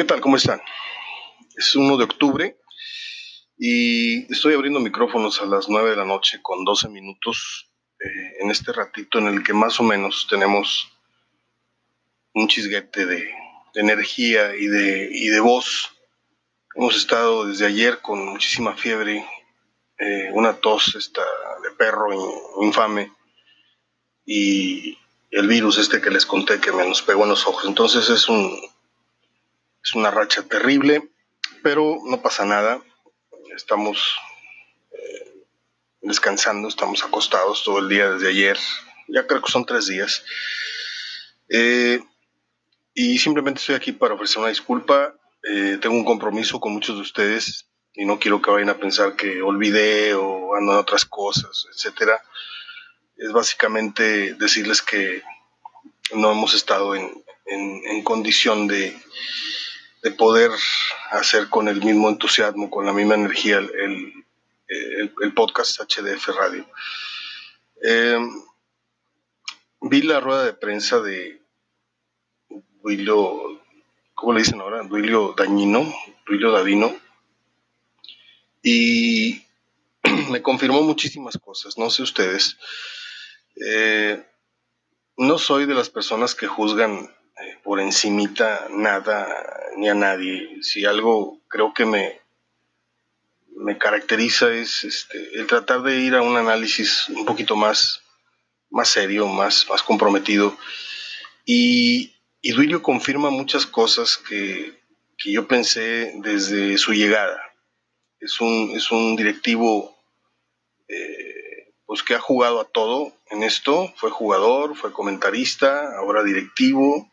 ¿Qué 0.00 0.06
tal? 0.06 0.22
¿Cómo 0.22 0.36
están? 0.36 0.62
Es 1.58 1.76
1 1.76 1.98
de 1.98 2.04
octubre 2.04 2.56
y 3.58 4.32
estoy 4.32 4.54
abriendo 4.54 4.80
micrófonos 4.80 5.42
a 5.42 5.44
las 5.44 5.68
9 5.68 5.90
de 5.90 5.96
la 5.96 6.06
noche 6.06 6.40
con 6.40 6.64
12 6.64 6.88
minutos 6.88 7.70
eh, 7.98 8.38
en 8.40 8.50
este 8.50 8.72
ratito 8.72 9.18
en 9.18 9.26
el 9.26 9.42
que 9.42 9.52
más 9.52 9.78
o 9.78 9.82
menos 9.82 10.26
tenemos 10.30 10.90
un 12.32 12.48
chisguete 12.48 13.04
de, 13.04 13.30
energía 13.74 14.56
y 14.56 14.68
de, 14.68 15.10
y 15.12 15.28
de 15.28 15.40
voz. 15.40 15.90
Hemos 16.76 16.96
estado 16.96 17.44
desde 17.44 17.66
ayer 17.66 18.00
con 18.00 18.24
muchísima 18.24 18.74
fiebre, 18.78 19.26
eh, 19.98 20.30
una 20.32 20.54
tos 20.54 20.94
esta 20.94 21.20
de 21.62 21.72
perro 21.76 22.08
infame 22.62 23.12
y 24.24 24.96
el 25.30 25.46
virus 25.46 25.76
este 25.76 26.00
que 26.00 26.08
les 26.08 26.24
conté 26.24 26.58
que 26.58 26.72
me 26.72 26.88
nos 26.88 27.02
pegó 27.02 27.24
en 27.24 27.28
los 27.28 27.46
ojos. 27.46 27.66
Entonces 27.66 28.08
es 28.08 28.30
un, 28.30 28.58
es 29.84 29.94
una 29.94 30.10
racha 30.10 30.42
terrible, 30.42 31.10
pero 31.62 31.98
no 32.04 32.20
pasa 32.20 32.44
nada. 32.44 32.82
Estamos 33.56 34.16
eh, 34.92 35.44
descansando, 36.02 36.68
estamos 36.68 37.02
acostados 37.02 37.64
todo 37.64 37.78
el 37.78 37.88
día 37.88 38.10
desde 38.10 38.28
ayer. 38.28 38.58
Ya 39.08 39.26
creo 39.26 39.42
que 39.42 39.50
son 39.50 39.64
tres 39.64 39.86
días. 39.86 40.22
Eh, 41.48 42.00
y 42.94 43.18
simplemente 43.18 43.60
estoy 43.60 43.74
aquí 43.74 43.92
para 43.92 44.14
ofrecer 44.14 44.38
una 44.38 44.48
disculpa. 44.48 45.14
Eh, 45.42 45.78
tengo 45.80 45.96
un 45.96 46.04
compromiso 46.04 46.60
con 46.60 46.72
muchos 46.72 46.96
de 46.96 47.02
ustedes 47.02 47.66
y 47.94 48.04
no 48.04 48.18
quiero 48.18 48.42
que 48.42 48.50
vayan 48.50 48.68
a 48.68 48.78
pensar 48.78 49.16
que 49.16 49.42
olvidé 49.42 50.14
o 50.14 50.54
ando 50.54 50.72
en 50.72 50.78
otras 50.78 51.04
cosas, 51.04 51.66
etcétera. 51.74 52.22
Es 53.16 53.32
básicamente 53.32 54.34
decirles 54.34 54.82
que 54.82 55.22
no 56.14 56.32
hemos 56.32 56.54
estado 56.54 56.94
en, 56.94 57.22
en 57.46 58.02
condición 58.02 58.66
de, 58.66 58.96
de 60.02 60.10
poder 60.12 60.50
hacer 61.10 61.48
con 61.48 61.68
el 61.68 61.82
mismo 61.82 62.08
entusiasmo, 62.08 62.70
con 62.70 62.86
la 62.86 62.92
misma 62.92 63.14
energía 63.14 63.58
el, 63.58 64.24
el, 64.68 65.34
podcast 65.34 65.80
HDF 65.80 66.28
Radio. 66.28 66.66
Em, 67.82 68.42
vi 69.82 70.02
la 70.02 70.20
rueda 70.20 70.44
de 70.44 70.52
prensa 70.52 71.00
de 71.00 71.42
Duilio, 72.82 73.60
¿cómo 74.14 74.32
le 74.32 74.40
dicen 74.40 74.60
ahora? 74.60 74.82
Duilio 74.82 75.34
Dañino, 75.36 75.92
Duilio 76.26 76.50
Davino, 76.50 76.96
y 78.62 79.42
me 80.30 80.42
confirmó 80.42 80.82
muchísimas 80.82 81.36
cosas, 81.38 81.76
no 81.76 81.90
sé 81.90 82.02
ustedes. 82.02 82.56
Eh, 83.56 84.24
no 85.16 85.38
soy 85.38 85.66
de 85.66 85.74
las 85.74 85.90
personas 85.90 86.34
que 86.34 86.46
juzgan 86.46 87.14
eh, 87.42 87.58
por 87.62 87.80
encimita 87.80 88.68
nada 88.70 89.28
ni 89.76 89.88
a 89.88 89.94
nadie. 89.94 90.62
Si 90.62 90.84
algo 90.84 91.40
creo 91.48 91.72
que 91.74 91.84
me, 91.84 92.20
me 93.56 93.78
caracteriza 93.78 94.52
es 94.52 94.84
este, 94.84 95.18
el 95.38 95.46
tratar 95.46 95.82
de 95.82 95.98
ir 95.98 96.14
a 96.14 96.22
un 96.22 96.36
análisis 96.36 97.08
un 97.08 97.24
poquito 97.24 97.56
más, 97.56 98.02
más 98.70 98.88
serio, 98.88 99.26
más, 99.26 99.66
más 99.68 99.82
comprometido. 99.82 100.56
Y, 101.44 102.14
Duilio 102.42 102.82
confirma 102.82 103.30
muchas 103.30 103.66
cosas 103.66 104.16
que, 104.16 104.80
que, 105.18 105.32
yo 105.32 105.46
pensé 105.46 106.12
desde 106.16 106.78
su 106.78 106.92
llegada. 106.92 107.38
Es 108.18 108.40
un, 108.40 108.72
es 108.74 108.90
un 108.90 109.16
directivo 109.16 109.96
eh, 110.88 111.74
pues 111.84 112.02
que 112.02 112.14
ha 112.14 112.20
jugado 112.20 112.60
a 112.60 112.64
todo 112.64 113.12
en 113.30 113.42
esto. 113.42 113.92
Fue 113.96 114.10
jugador, 114.10 114.76
fue 114.76 114.92
comentarista, 114.92 115.96
ahora 115.98 116.22
directivo. 116.22 117.09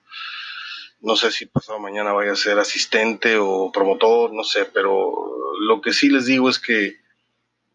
No 1.00 1.16
sé 1.16 1.32
si 1.32 1.46
pasado 1.46 1.80
mañana 1.80 2.12
vaya 2.12 2.32
a 2.32 2.36
ser 2.36 2.58
asistente 2.60 3.38
o 3.38 3.72
promotor, 3.72 4.34
no 4.34 4.44
sé, 4.44 4.66
pero 4.66 5.14
lo 5.60 5.82
que 5.82 5.94
sí 5.94 6.10
les 6.10 6.26
digo 6.26 6.50
es 6.50 6.60
que 6.60 6.98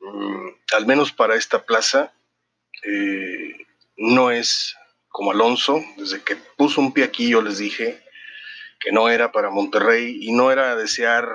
mm, 0.01 0.49
al 0.75 0.87
menos 0.87 1.13
para 1.13 1.37
esta 1.37 1.65
plaza 1.65 2.13
eh, 2.85 3.67
no 3.97 4.31
es 4.31 4.77
como 5.09 5.31
Alonso, 5.31 5.83
desde 5.97 6.23
que 6.23 6.37
puso 6.57 6.81
un 6.81 6.93
pie 6.93 7.05
aquí 7.05 7.29
yo 7.29 7.43
les 7.43 7.59
dije 7.59 8.03
que 8.81 8.91
no 8.91 9.09
era 9.09 9.31
para 9.31 9.51
Monterrey 9.51 10.19
y 10.21 10.33
no 10.33 10.51
era 10.51 10.75
desear 10.75 11.29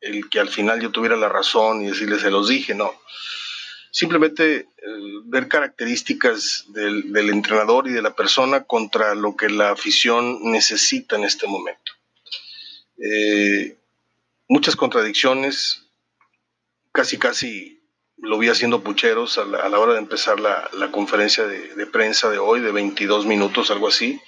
el 0.00 0.30
que 0.30 0.40
al 0.40 0.48
final 0.48 0.80
yo 0.80 0.90
tuviera 0.90 1.16
la 1.16 1.28
razón 1.28 1.82
y 1.82 1.88
decirles 1.88 2.22
se 2.22 2.30
los 2.30 2.48
dije, 2.48 2.74
no 2.74 2.94
simplemente 3.90 4.56
eh, 4.56 4.66
ver 5.24 5.48
características 5.48 6.66
del, 6.68 7.30
entrenador 7.30 7.88
y 7.88 7.92
de 7.92 8.02
la 8.02 8.14
persona 8.14 8.64
contra 8.64 9.14
lo 9.14 9.36
que 9.36 9.48
la 9.48 9.70
afición 9.70 10.50
necesita 10.50 11.16
en 11.16 11.24
este 11.24 11.46
momento. 11.46 11.92
Eh, 12.98 13.76
muchas 14.48 14.76
contradicciones, 14.76 15.84
casi 16.92 17.18
casi 17.18 17.80
lo 18.16 18.38
vi 18.38 18.48
haciendo 18.48 18.82
pucheros 18.82 19.38
a 19.38 19.44
la, 19.44 19.78
hora 19.78 19.92
de 19.92 20.00
empezar 20.00 20.40
la, 20.40 20.68
conferencia 20.90 21.46
de, 21.46 21.74
de, 21.74 21.86
prensa 21.86 22.28
de 22.30 22.38
hoy, 22.38 22.60
de 22.60 22.72
22 22.72 23.26
minutos, 23.26 23.70
algo 23.70 23.88
así 23.88 24.20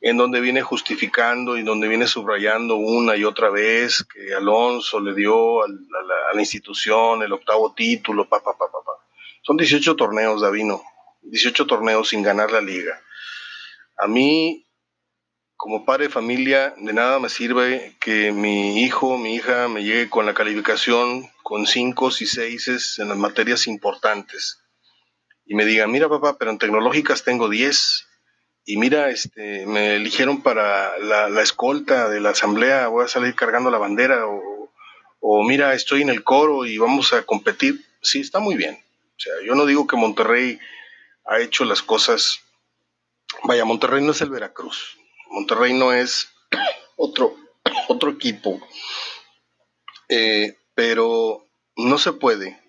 en 0.00 0.16
donde 0.16 0.40
viene 0.40 0.62
justificando 0.62 1.56
y 1.56 1.62
donde 1.62 1.88
viene 1.88 2.06
subrayando 2.06 2.76
una 2.76 3.16
y 3.16 3.24
otra 3.24 3.50
vez 3.50 4.04
que 4.04 4.34
Alonso 4.34 5.00
le 5.00 5.14
dio 5.14 5.62
a 5.62 5.68
la, 5.68 6.40
institución 6.40 7.22
el 7.22 7.32
octavo 7.32 7.74
título, 7.74 8.28
pa, 8.28 8.40
pa, 8.40 8.56
pa, 8.56 8.70
pa, 8.70 8.78
Son 9.42 9.56
18 9.56 9.96
torneos, 9.96 10.40
Davino, 10.40 10.82
18 11.22 11.66
torneos 11.66 12.08
sin 12.08 12.22
ganar 12.22 12.52
la 12.52 12.60
liga. 12.60 13.00
A 13.96 14.06
mí, 14.06 14.66
como 15.56 15.84
padre 15.84 16.04
de 16.04 16.10
familia, 16.10 16.74
de 16.76 16.92
nada 16.92 17.18
me 17.18 17.28
sirve 17.28 17.96
que 17.98 18.30
mi 18.30 18.84
hijo, 18.84 19.18
mi 19.18 19.34
hija 19.34 19.66
me 19.66 19.82
llegue 19.82 20.08
con 20.08 20.26
la 20.26 20.34
calificación 20.34 21.28
con 21.42 21.66
5 21.66 22.10
y 22.20 22.26
6 22.26 22.98
en 23.00 23.08
las 23.08 23.18
materias 23.18 23.66
importantes 23.66 24.62
y 25.44 25.54
me 25.54 25.64
diga, 25.64 25.86
mira 25.86 26.08
papá, 26.08 26.36
pero 26.38 26.50
en 26.52 26.58
tecnológicas 26.58 27.24
tengo 27.24 27.48
10 27.48 28.07
y 28.68 28.76
mira, 28.76 29.08
este, 29.08 29.64
me 29.64 29.96
eligieron 29.96 30.42
para 30.42 30.98
la, 30.98 31.40
escolta 31.40 32.10
de 32.10 32.20
la 32.20 32.30
asamblea, 32.30 32.88
voy 32.88 33.06
a 33.06 33.08
salir 33.08 33.34
cargando 33.34 33.70
la 33.70 33.78
bandera, 33.78 34.26
o, 34.26 34.70
o, 35.20 35.42
mira, 35.42 35.72
estoy 35.72 36.02
en 36.02 36.10
el 36.10 36.22
coro 36.22 36.66
y 36.66 36.76
vamos 36.76 37.14
a 37.14 37.22
competir. 37.22 37.82
Sí, 38.02 38.20
está 38.20 38.40
muy 38.40 38.56
bien. 38.56 38.74
O 38.74 39.20
sea, 39.20 39.32
yo 39.42 39.54
no 39.54 39.64
digo 39.64 39.86
que 39.86 39.96
Monterrey 39.96 40.58
ha 41.24 41.40
hecho 41.40 41.64
las 41.64 41.80
cosas. 41.80 42.40
Vaya, 43.44 43.64
Monterrey 43.64 44.04
no 44.04 44.12
es 44.12 44.20
el 44.20 44.28
Veracruz. 44.28 44.98
Monterrey 45.30 45.72
no 45.72 45.94
es 45.94 46.28
otro, 46.96 47.36
otro 47.88 48.10
equipo. 48.10 48.60
Eh, 50.10 50.58
pero 50.74 51.46
no 51.74 51.96
se 51.96 52.12
puede 52.12 52.60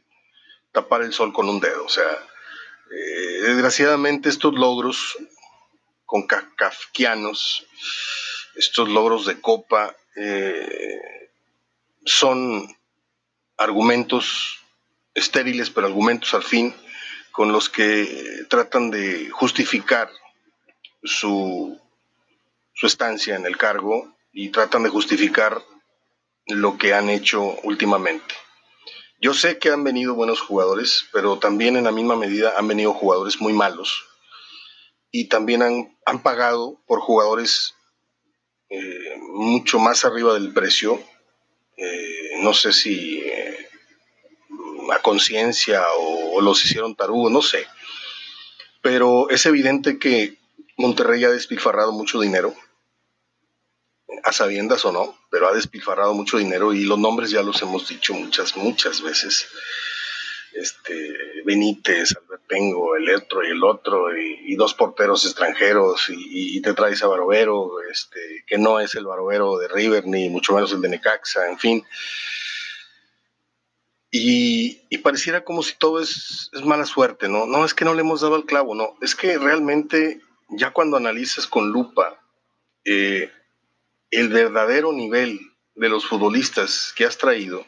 tapar 0.71 1.01
el 1.01 1.11
sol 1.11 1.33
con 1.33 1.49
un 1.49 1.59
dedo. 1.59 1.83
O 1.83 1.89
sea, 1.89 2.09
eh, 2.89 3.41
desgraciadamente 3.41 4.29
estos 4.29 4.53
logros 4.53 5.17
con 6.09 6.25
kafkianos, 6.25 7.67
estos 8.55 8.89
logros 8.89 9.27
de 9.27 9.39
copa 9.39 9.95
eh, 10.15 11.29
son 12.03 12.67
argumentos 13.57 14.57
estériles, 15.13 15.69
pero 15.69 15.85
argumentos 15.85 16.33
al 16.33 16.41
fin, 16.41 16.73
con 17.31 17.51
los 17.51 17.69
que 17.69 18.43
tratan 18.49 18.89
de 18.89 19.29
justificar 19.29 20.09
su, 21.03 21.79
su 22.73 22.87
estancia 22.87 23.35
en 23.35 23.45
el 23.45 23.55
cargo 23.55 24.11
y 24.33 24.49
tratan 24.49 24.81
de 24.81 24.89
justificar 24.89 25.61
lo 26.47 26.79
que 26.79 26.95
han 26.95 27.11
hecho 27.11 27.43
últimamente. 27.61 28.33
Yo 29.21 29.35
sé 29.35 29.59
que 29.59 29.69
han 29.69 29.83
venido 29.83 30.15
buenos 30.15 30.41
jugadores, 30.41 31.05
pero 31.11 31.37
también 31.37 31.77
en 31.77 31.83
la 31.83 31.91
misma 31.91 32.15
medida 32.15 32.55
han 32.57 32.67
venido 32.67 32.95
jugadores 32.95 33.39
muy 33.39 33.53
malos 33.53 34.08
y 35.11 35.25
también 35.25 35.61
han, 35.63 35.97
han 36.06 36.21
pagado 36.21 36.79
por 36.85 37.00
jugadores 37.00 37.75
eh, 38.69 39.17
mucho 39.19 39.79
más 39.79 40.06
arriba 40.06 40.33
del 40.33 40.53
precio. 40.53 41.01
Eh, 41.75 42.38
no 42.41 42.53
sé 42.53 42.71
si 42.71 43.19
eh, 43.19 43.69
a 44.91 45.01
conciencia 45.01 45.83
o, 45.97 46.41
los 46.41 46.63
hicieron 46.63 46.95
tarugos, 46.95 47.31
no 47.31 47.41
sé. 47.41 47.65
Pero 48.81 49.29
es 49.29 49.45
evidente 49.45 49.97
que 49.97 50.38
Monterrey 50.77 51.23
ha 51.25 51.29
despilfarrado 51.29 51.91
mucho 51.91 52.19
dinero, 52.21 52.55
a 54.23 54.31
sabiendas 54.31 54.85
o 54.85 54.91
no, 54.91 55.17
pero 55.29 55.47
ha 55.47 55.53
despilfarrado 55.53 56.13
mucho 56.13 56.38
dinero 56.38 56.73
y 56.73 56.85
los 56.85 56.97
nombres 56.97 57.31
ya 57.31 57.44
los 57.44 57.62
hemos 57.62 57.88
dicho 57.88 58.13
muchas, 58.13 58.55
muchas 58.55 59.01
veces 59.01 59.47
este, 60.54 61.44
Benítez, 61.46 62.16
Albertengo, 62.18 62.96
el 62.96 63.10
otro 63.13 63.44
y 63.44 63.51
el 63.51 63.63
otro, 63.63 64.18
y, 64.18 64.56
dos 64.56 64.74
porteros 64.74 65.25
extranjeros, 65.25 66.07
y, 66.10 66.62
te 66.62 66.74
traes 66.74 67.04
a 67.04 67.07
Barovero, 67.07 67.81
este, 67.92 68.44
que 68.48 68.57
no 68.57 68.80
es 68.80 68.96
el 68.96 69.06
Barovero 69.06 69.57
de 69.57 69.68
River, 69.68 70.06
ni 70.07 70.30
mucho 70.30 70.54
menos 70.54 70.72
el 70.72 70.81
de 70.81 70.90
Necaxa, 70.90 71.50
en 71.50 71.60
fin. 71.60 71.86
Y, 74.12 74.98
pareciera 75.00 75.44
como 75.44 75.63
si 75.63 75.78
todo 75.78 76.01
es, 76.01 76.50
mala 76.63 76.86
suerte, 76.86 77.30
¿no? 77.30 77.46
No 77.46 77.63
es 77.63 77.74
que 77.74 77.86
no 77.86 77.94
le 77.94 78.01
hemos 78.01 78.22
dado 78.22 78.36
el 78.36 78.46
clavo, 78.46 78.75
no, 78.75 78.96
es 79.01 79.16
que 79.16 79.38
realmente 79.38 80.22
ya 80.50 80.72
cuando 80.72 80.98
analizas 80.98 81.48
con 81.48 81.69
lupa 81.69 82.19
eh, 82.84 83.31
el 84.10 84.30
verdadero 84.30 84.92
nivel 84.92 85.40
de 85.75 85.90
los 85.90 86.06
futbolistas 86.06 86.94
que 86.96 87.06
has 87.06 87.18
traído 87.18 87.66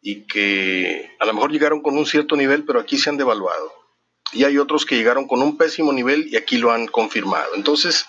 y 0.00 0.22
que 0.26 1.14
a 1.18 1.26
lo 1.26 1.34
mejor 1.34 1.52
llegaron 1.52 1.82
con 1.82 1.96
un 1.96 2.06
cierto 2.06 2.36
nivel, 2.36 2.64
pero 2.64 2.80
aquí 2.80 2.98
se 2.98 3.10
han 3.10 3.16
devaluado. 3.16 3.72
Y 4.32 4.44
hay 4.44 4.58
otros 4.58 4.86
que 4.86 4.96
llegaron 4.96 5.26
con 5.26 5.42
un 5.42 5.56
pésimo 5.56 5.92
nivel 5.92 6.28
y 6.32 6.36
aquí 6.36 6.58
lo 6.58 6.72
han 6.72 6.86
confirmado. 6.86 7.54
Entonces, 7.54 8.06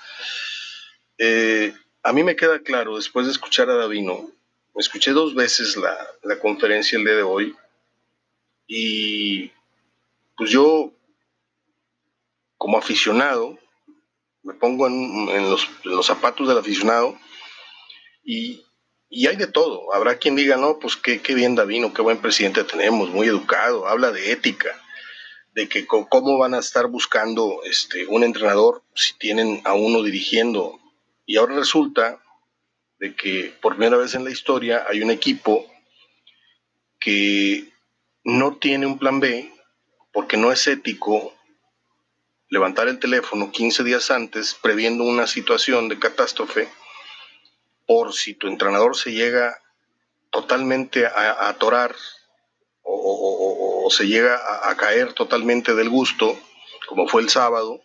eh, 1.17 1.73
a 2.03 2.13
mí 2.13 2.23
me 2.23 2.35
queda 2.35 2.59
claro, 2.59 2.95
después 2.95 3.25
de 3.25 3.31
escuchar 3.31 3.69
a 3.69 3.75
Davino, 3.75 4.29
me 4.73 4.81
escuché 4.81 5.11
dos 5.11 5.35
veces 5.35 5.75
la, 5.77 5.97
la 6.23 6.39
conferencia 6.39 6.97
el 6.97 7.03
día 7.03 7.15
de 7.15 7.23
hoy 7.23 7.55
y 8.67 9.51
pues 10.37 10.49
yo, 10.49 10.93
como 12.57 12.77
aficionado, 12.77 13.59
me 14.43 14.53
pongo 14.53 14.87
en, 14.87 15.49
los, 15.49 16.05
zapatos 16.05 16.47
del 16.47 16.57
aficionado 16.57 17.17
y, 18.23 18.65
hay 19.11 19.35
de 19.35 19.47
todo. 19.47 19.93
Habrá 19.93 20.17
quien 20.17 20.35
diga, 20.35 20.55
no, 20.55 20.79
pues 20.79 20.95
qué, 20.95 21.21
qué 21.21 21.35
bien 21.35 21.55
Davino, 21.55 21.93
qué 21.93 22.01
buen 22.01 22.19
presidente 22.19 22.63
tenemos, 22.63 23.09
muy 23.09 23.27
educado, 23.27 23.87
habla 23.87 24.11
de 24.11 24.31
ética, 24.31 24.81
de 25.53 25.67
que 25.67 25.85
cómo 25.85 26.37
van 26.37 26.53
a 26.53 26.59
estar 26.59 26.87
buscando 26.87 27.61
este, 27.65 28.05
un 28.07 28.23
entrenador 28.23 28.83
si 28.95 29.13
tienen 29.17 29.61
a 29.65 29.73
uno 29.73 30.01
dirigiendo. 30.01 30.79
Y 31.25 31.37
ahora 31.37 31.55
resulta 31.55 32.21
de 32.99 33.13
que 33.15 33.53
por 33.61 33.75
primera 33.75 33.97
vez 33.97 34.15
en 34.15 34.23
la 34.23 34.31
historia 34.31 34.85
hay 34.89 35.01
un 35.01 35.11
equipo 35.11 35.65
que 36.99 37.67
no 38.23 38.55
tiene 38.57 38.85
un 38.85 38.97
plan 38.97 39.19
B 39.19 39.51
porque 40.13 40.37
no 40.37 40.51
es 40.51 40.65
ético 40.67 41.33
levantar 42.47 42.87
el 42.87 42.99
teléfono 42.99 43.51
15 43.51 43.83
días 43.83 44.11
antes 44.11 44.53
previendo 44.61 45.03
una 45.03 45.25
situación 45.25 45.89
de 45.89 45.99
catástrofe 45.99 46.69
por 47.91 48.13
si 48.13 48.35
tu 48.35 48.47
entrenador 48.47 48.95
se 48.95 49.11
llega 49.11 49.59
totalmente 50.29 51.05
a, 51.05 51.49
atorar 51.49 51.93
o, 52.83 53.85
se 53.91 54.07
llega 54.07 54.39
a, 54.69 54.77
caer 54.77 55.11
totalmente 55.11 55.75
del 55.75 55.89
gusto, 55.89 56.39
como 56.87 57.09
fue 57.09 57.21
el 57.21 57.29
sábado, 57.29 57.81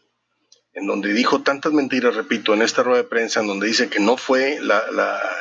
en 0.74 0.86
donde 0.86 1.12
dijo 1.12 1.42
tantas 1.42 1.72
mentiras, 1.72 2.14
repito, 2.14 2.54
en 2.54 2.62
esta 2.62 2.84
rueda 2.84 3.02
de 3.02 3.08
prensa, 3.08 3.40
en 3.40 3.48
donde 3.48 3.66
dice 3.66 3.90
que 3.90 3.98
no 3.98 4.16
fue 4.16 4.60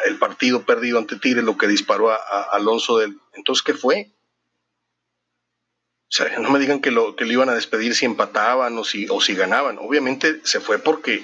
el 0.05 0.17
partido 0.17 0.63
perdido 0.63 0.97
ante 0.97 1.19
Tigre 1.19 1.43
lo 1.43 1.59
que 1.59 1.67
disparó 1.67 2.09
a, 2.09 2.15
Alonso 2.51 2.97
del... 2.97 3.19
Entonces, 3.33 3.61
¿qué 3.61 3.75
fue? 3.75 4.13
O 6.09 6.09
sea, 6.09 6.39
no 6.39 6.49
me 6.49 6.57
digan 6.57 6.81
que 6.81 6.89
lo, 6.89 7.15
que 7.15 7.27
iban 7.27 7.49
a 7.49 7.53
despedir 7.53 7.93
si 7.93 8.05
empataban 8.05 8.75
o 8.79 8.83
si, 8.83 9.05
o 9.11 9.21
si 9.21 9.35
ganaban. 9.35 9.77
Obviamente 9.77 10.41
se 10.43 10.59
fue 10.59 10.79
porque 10.79 11.23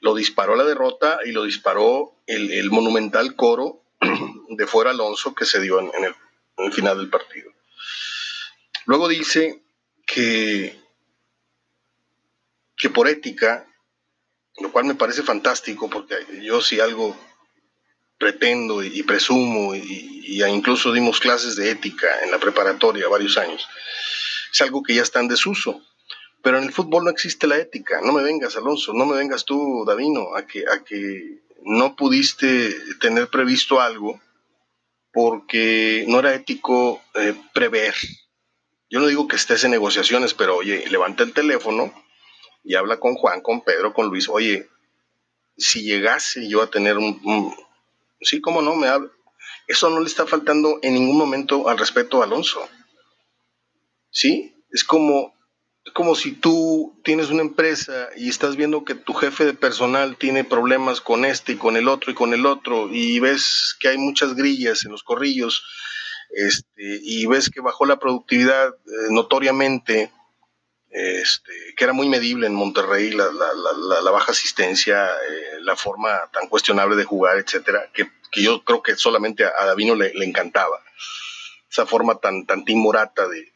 lo 0.00 0.14
disparó 0.14 0.56
la 0.56 0.64
derrota 0.64 1.18
y 1.24 1.32
lo 1.32 1.44
disparó 1.44 2.14
el, 2.26 2.70
monumental 2.70 3.34
coro 3.36 3.82
de 4.48 4.66
fuera 4.66 4.90
Alonso 4.90 5.34
que 5.34 5.44
se 5.44 5.60
dio 5.60 5.80
en, 5.80 6.04
el, 6.04 6.14
el 6.58 6.72
final 6.72 6.98
del 6.98 7.08
partido. 7.08 7.50
Luego 8.84 9.08
dice 9.08 9.62
que, 10.06 10.78
que 12.76 12.90
por 12.90 13.08
ética, 13.08 13.66
lo 14.58 14.70
cual 14.70 14.84
me 14.84 14.94
parece 14.94 15.22
fantástico 15.22 15.90
porque 15.90 16.14
yo 16.42 16.60
si 16.60 16.80
algo 16.80 17.16
pretendo 18.18 18.82
y, 18.82 19.02
presumo 19.02 19.74
y, 19.74 20.42
incluso 20.48 20.92
dimos 20.92 21.20
clases 21.20 21.56
de 21.56 21.70
ética 21.70 22.06
en 22.22 22.30
la 22.30 22.38
preparatoria 22.38 23.08
varios 23.08 23.36
años. 23.36 23.66
Es 24.52 24.60
algo 24.60 24.82
que 24.82 24.94
ya 24.94 25.02
está 25.02 25.20
en 25.20 25.28
desuso. 25.28 25.82
Pero 26.46 26.58
en 26.58 26.64
el 26.64 26.72
fútbol 26.72 27.02
no 27.02 27.10
existe 27.10 27.48
la 27.48 27.56
ética. 27.56 28.00
No 28.04 28.12
me 28.12 28.22
vengas, 28.22 28.56
Alonso, 28.56 28.92
no 28.92 29.04
me 29.04 29.16
vengas 29.16 29.44
tú, 29.44 29.84
Davino, 29.84 30.36
a 30.36 30.46
que, 30.46 30.60
a 30.60 30.84
que 30.84 31.40
no 31.64 31.96
pudiste 31.96 32.72
tener 33.00 33.26
previsto 33.30 33.80
algo 33.80 34.20
porque 35.12 36.04
no 36.06 36.20
era 36.20 36.36
ético 36.36 37.02
eh, 37.14 37.34
prever. 37.52 37.96
Yo 38.88 39.00
no 39.00 39.08
digo 39.08 39.26
que 39.26 39.34
estés 39.34 39.64
en 39.64 39.72
negociaciones, 39.72 40.34
pero 40.34 40.58
oye, 40.58 40.88
levanta 40.88 41.24
el 41.24 41.32
teléfono 41.32 41.92
y 42.62 42.76
habla 42.76 43.00
con 43.00 43.16
Juan, 43.16 43.40
con 43.40 43.62
Pedro, 43.62 43.92
con 43.92 44.06
Luis. 44.06 44.28
Oye, 44.28 44.68
si 45.56 45.82
llegase 45.82 46.48
yo 46.48 46.62
a 46.62 46.70
tener 46.70 46.96
un 46.96 47.56
Sí, 48.20 48.40
cómo 48.40 48.62
no, 48.62 48.76
me 48.76 48.86
habla. 48.86 49.10
Eso 49.66 49.90
no 49.90 49.98
le 49.98 50.06
está 50.06 50.28
faltando 50.28 50.78
en 50.82 50.94
ningún 50.94 51.18
momento 51.18 51.68
al 51.68 51.76
respeto 51.76 52.20
a 52.20 52.24
Alonso. 52.24 52.68
¿Sí? 54.10 54.62
Es 54.70 54.84
como, 54.84 55.35
como 55.92 56.14
si 56.14 56.32
tú 56.32 56.98
tienes 57.04 57.30
una 57.30 57.42
empresa 57.42 58.08
y 58.16 58.28
estás 58.28 58.56
viendo 58.56 58.84
que 58.84 58.94
tu 58.94 59.14
jefe 59.14 59.44
de 59.44 59.54
personal 59.54 60.16
tiene 60.16 60.44
problemas 60.44 61.00
con 61.00 61.24
este 61.24 61.52
y 61.52 61.56
con 61.56 61.76
el 61.76 61.88
otro 61.88 62.10
y 62.10 62.14
con 62.14 62.34
el 62.34 62.46
otro 62.46 62.88
y 62.90 63.20
ves 63.20 63.76
que 63.80 63.88
hay 63.88 63.98
muchas 63.98 64.34
grillas 64.34 64.84
en 64.84 64.92
los 64.92 65.02
corrillos 65.02 65.64
este, 66.30 67.00
y 67.02 67.26
ves 67.26 67.50
que 67.50 67.60
bajó 67.60 67.86
la 67.86 67.98
productividad 67.98 68.68
eh, 68.68 68.90
notoriamente 69.10 70.10
este, 70.96 71.52
que 71.76 71.84
era 71.84 71.92
muy 71.92 72.08
medible 72.08 72.46
en 72.46 72.54
Monterrey, 72.54 73.10
la, 73.10 73.28
baja 74.10 74.32
asistencia, 74.32 75.06
eh, 75.08 75.60
la 75.60 75.76
forma 75.76 76.30
tan 76.32 76.48
cuestionable 76.48 76.96
de 76.96 77.04
jugar, 77.04 77.36
etcétera, 77.36 77.90
que, 77.92 78.10
yo 78.34 78.64
creo 78.64 78.82
que 78.82 78.96
solamente 78.96 79.44
a, 79.44 79.66
Davino 79.66 79.94
le, 79.94 80.12
encantaba. 80.24 80.82
Esa 81.70 81.84
forma 81.84 82.18
tan, 82.18 82.46
tan 82.46 82.64
timorata 82.64 83.28
de, 83.28 83.52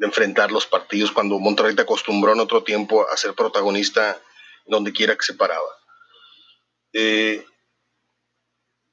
enfrentar 0.00 0.52
los 0.52 0.66
partidos 0.66 1.12
cuando 1.12 1.38
Monterrey 1.38 1.74
te 1.74 1.82
acostumbró 1.82 2.32
en 2.32 2.40
otro 2.40 2.62
tiempo 2.62 3.08
a 3.08 3.16
ser 3.16 3.34
protagonista 3.34 4.20
donde 4.66 4.92
quiera 4.92 5.16
que 5.16 5.24
se 5.24 5.34
paraba. 5.34 5.68
Eh, 6.92 7.44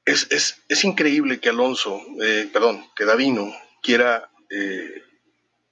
es, 0.05 0.83
increíble 0.83 1.39
que 1.39 1.49
Alonso, 1.49 2.01
eh, 2.21 2.49
perdón, 2.51 2.85
que 2.95 3.05
Davino 3.05 3.53
quiera 3.81 4.29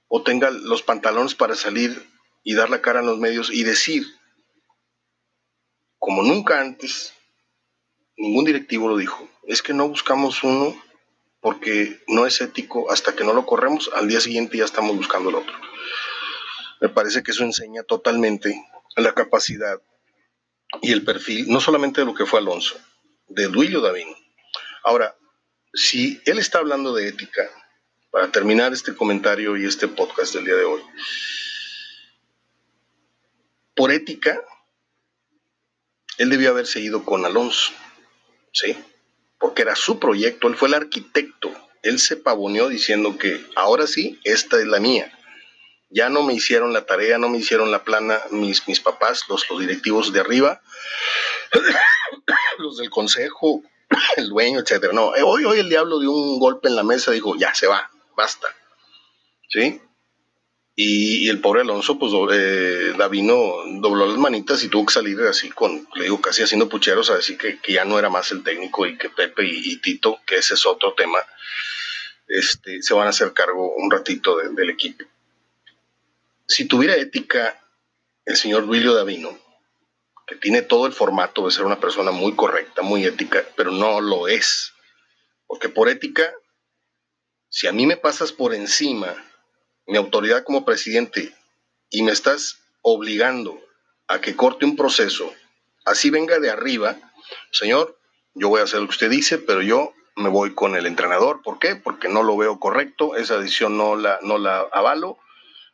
o 0.08 0.22
tenga 0.22 0.50
los 0.50 0.82
pantalones 0.82 1.34
para 1.34 1.54
salir 1.54 2.06
y 2.42 2.54
dar 2.54 2.68
la 2.68 2.82
cara 2.82 3.00
en 3.00 3.06
los 3.06 3.18
medios 3.18 3.50
y 3.50 3.62
decir, 3.62 4.04
como 5.98 6.22
nunca 6.22 6.60
antes, 6.60 7.14
ningún 8.16 8.44
directivo 8.44 8.88
lo 8.88 8.96
dijo, 8.96 9.28
es 9.44 9.62
que 9.62 9.72
no 9.72 9.88
buscamos 9.88 10.42
uno 10.42 10.76
porque 11.42 12.02
no 12.08 12.24
es 12.26 12.40
ético 12.40 12.90
hasta 12.90 13.14
que 13.14 13.24
no 13.24 13.34
lo 13.34 13.44
corremos, 13.44 13.90
al 13.94 14.08
día 14.08 14.20
siguiente 14.20 14.56
ya 14.56 14.64
estamos 14.64 14.96
buscando 14.96 15.28
el 15.28 15.36
otro. 15.36 15.54
Me 16.80 16.88
parece 16.88 17.22
que 17.22 17.32
eso 17.32 17.44
enseña 17.44 17.82
totalmente 17.82 18.64
la 18.96 19.12
capacidad 19.12 19.78
y 20.80 20.92
el 20.92 21.04
perfil, 21.04 21.48
no 21.48 21.60
solamente 21.60 22.00
de 22.00 22.06
lo 22.06 22.14
que 22.14 22.24
fue 22.24 22.38
Alonso, 22.38 22.80
de 23.28 23.48
Duilio 23.48 23.82
Davino. 23.82 24.16
Ahora, 24.84 25.14
si 25.74 26.22
él 26.24 26.38
está 26.38 26.58
hablando 26.58 26.94
de 26.94 27.08
ética, 27.08 27.50
para 28.12 28.30
terminar 28.30 28.74
este 28.74 28.94
comentario 28.94 29.56
y 29.56 29.64
este 29.64 29.88
podcast 29.88 30.34
del 30.34 30.44
día 30.44 30.54
de 30.54 30.64
hoy. 30.64 30.82
Por 33.74 33.90
ética, 33.90 34.38
él 36.18 36.28
debió 36.28 36.50
haber 36.50 36.66
seguido 36.66 37.06
con 37.06 37.24
Alonso, 37.24 37.72
¿sí? 38.52 38.76
Porque 39.42 39.62
era 39.62 39.76
su 39.76 39.98
proyecto, 39.98 40.48
él 40.48 40.56
fue 40.56 40.68
el 40.68 40.74
arquitecto, 40.74 41.52
él 41.82 41.98
se 41.98 42.16
pavoneó 42.16 42.68
diciendo 42.68 43.18
que 43.18 43.44
ahora 43.56 43.86
sí, 43.86 44.20
esta 44.24 44.58
es 44.58 44.66
la 44.66 44.80
mía. 44.80 45.12
Ya 45.90 46.08
no 46.08 46.22
me 46.22 46.32
hicieron 46.32 46.72
la 46.72 46.86
tarea, 46.86 47.18
no 47.18 47.28
me 47.28 47.38
hicieron 47.38 47.70
la 47.70 47.84
plana 47.84 48.20
mis, 48.30 48.66
mis 48.66 48.80
papás, 48.80 49.24
los, 49.28 49.50
los 49.50 49.58
directivos 49.58 50.12
de 50.12 50.20
arriba, 50.20 50.62
los 52.58 52.78
del 52.78 52.88
consejo, 52.88 53.62
el 54.16 54.28
dueño, 54.28 54.60
etcétera. 54.60 54.92
No, 54.92 55.08
hoy, 55.08 55.44
hoy 55.44 55.58
el 55.58 55.68
diablo 55.68 55.98
dio 55.98 56.12
un 56.12 56.38
golpe 56.38 56.68
en 56.68 56.76
la 56.76 56.84
mesa, 56.84 57.10
dijo, 57.10 57.36
ya 57.36 57.52
se 57.52 57.66
va, 57.66 57.90
basta. 58.16 58.48
¿Sí? 59.48 59.82
Y, 60.74 61.28
el 61.28 61.40
pobre 61.40 61.60
Alonso, 61.60 61.98
pues 61.98 62.12
eh, 62.32 62.94
Davino 62.96 63.56
dobló 63.80 64.06
las 64.06 64.16
manitas 64.16 64.62
y 64.64 64.68
tuvo 64.68 64.86
que 64.86 64.94
salir 64.94 65.20
así 65.20 65.50
con, 65.50 65.86
le 65.94 66.04
digo, 66.04 66.20
casi 66.20 66.42
haciendo 66.42 66.68
pucheros 66.68 67.10
a 67.10 67.16
decir 67.16 67.36
que, 67.36 67.58
ya 67.72 67.84
no 67.84 67.98
era 67.98 68.08
más 68.08 68.30
el 68.32 68.42
técnico 68.42 68.86
y 68.86 68.96
que 68.96 69.10
Pepe 69.10 69.44
y, 69.44 69.76
Tito, 69.76 70.20
que 70.26 70.36
ese 70.36 70.54
es 70.54 70.64
otro 70.64 70.94
tema, 70.94 71.18
este, 72.26 72.80
se 72.80 72.94
van 72.94 73.06
a 73.06 73.10
hacer 73.10 73.34
cargo 73.34 73.74
un 73.74 73.90
ratito 73.90 74.38
del 74.38 74.70
equipo. 74.70 75.04
Si 76.46 76.64
tuviera 76.64 76.96
ética 76.96 77.62
el 78.24 78.36
señor 78.36 78.66
Duilio 78.66 78.94
Davino, 78.94 79.38
que 80.26 80.36
tiene 80.36 80.62
todo 80.62 80.86
el 80.86 80.92
formato 80.92 81.44
de 81.44 81.50
ser 81.50 81.64
una 81.64 81.80
persona 81.80 82.12
muy 82.12 82.34
correcta, 82.34 82.80
muy 82.80 83.04
ética, 83.04 83.44
pero 83.56 83.72
no 83.72 84.00
lo 84.00 84.26
es, 84.26 84.72
porque 85.46 85.68
por 85.68 85.90
ética 85.90 86.32
si 87.50 87.66
a 87.66 87.72
mí 87.72 87.84
me 87.84 87.98
pasas 87.98 88.32
por 88.32 88.54
encima 88.54 89.14
mi 89.86 89.96
autoridad 89.96 90.44
como 90.44 90.64
presidente 90.64 91.34
y 91.90 92.02
me 92.02 92.12
estás 92.12 92.60
obligando 92.82 93.60
a 94.08 94.20
que 94.20 94.36
corte 94.36 94.64
un 94.64 94.76
proceso, 94.76 95.32
así 95.84 96.10
venga 96.10 96.38
de 96.38 96.50
arriba, 96.50 96.96
señor, 97.50 97.98
yo 98.34 98.48
voy 98.48 98.60
a 98.60 98.64
hacer 98.64 98.80
lo 98.80 98.86
que 98.86 98.92
usted 98.92 99.10
dice, 99.10 99.38
pero 99.38 99.62
yo 99.62 99.92
me 100.16 100.28
voy 100.28 100.54
con 100.54 100.74
el 100.76 100.86
entrenador. 100.86 101.42
¿Por 101.42 101.58
qué? 101.58 101.76
Porque 101.76 102.08
no 102.08 102.22
lo 102.22 102.36
veo 102.36 102.58
correcto, 102.58 103.16
esa 103.16 103.38
decisión 103.38 103.76
no 103.76 103.96
la, 103.96 104.18
no 104.22 104.38
la 104.38 104.60
avalo, 104.72 105.18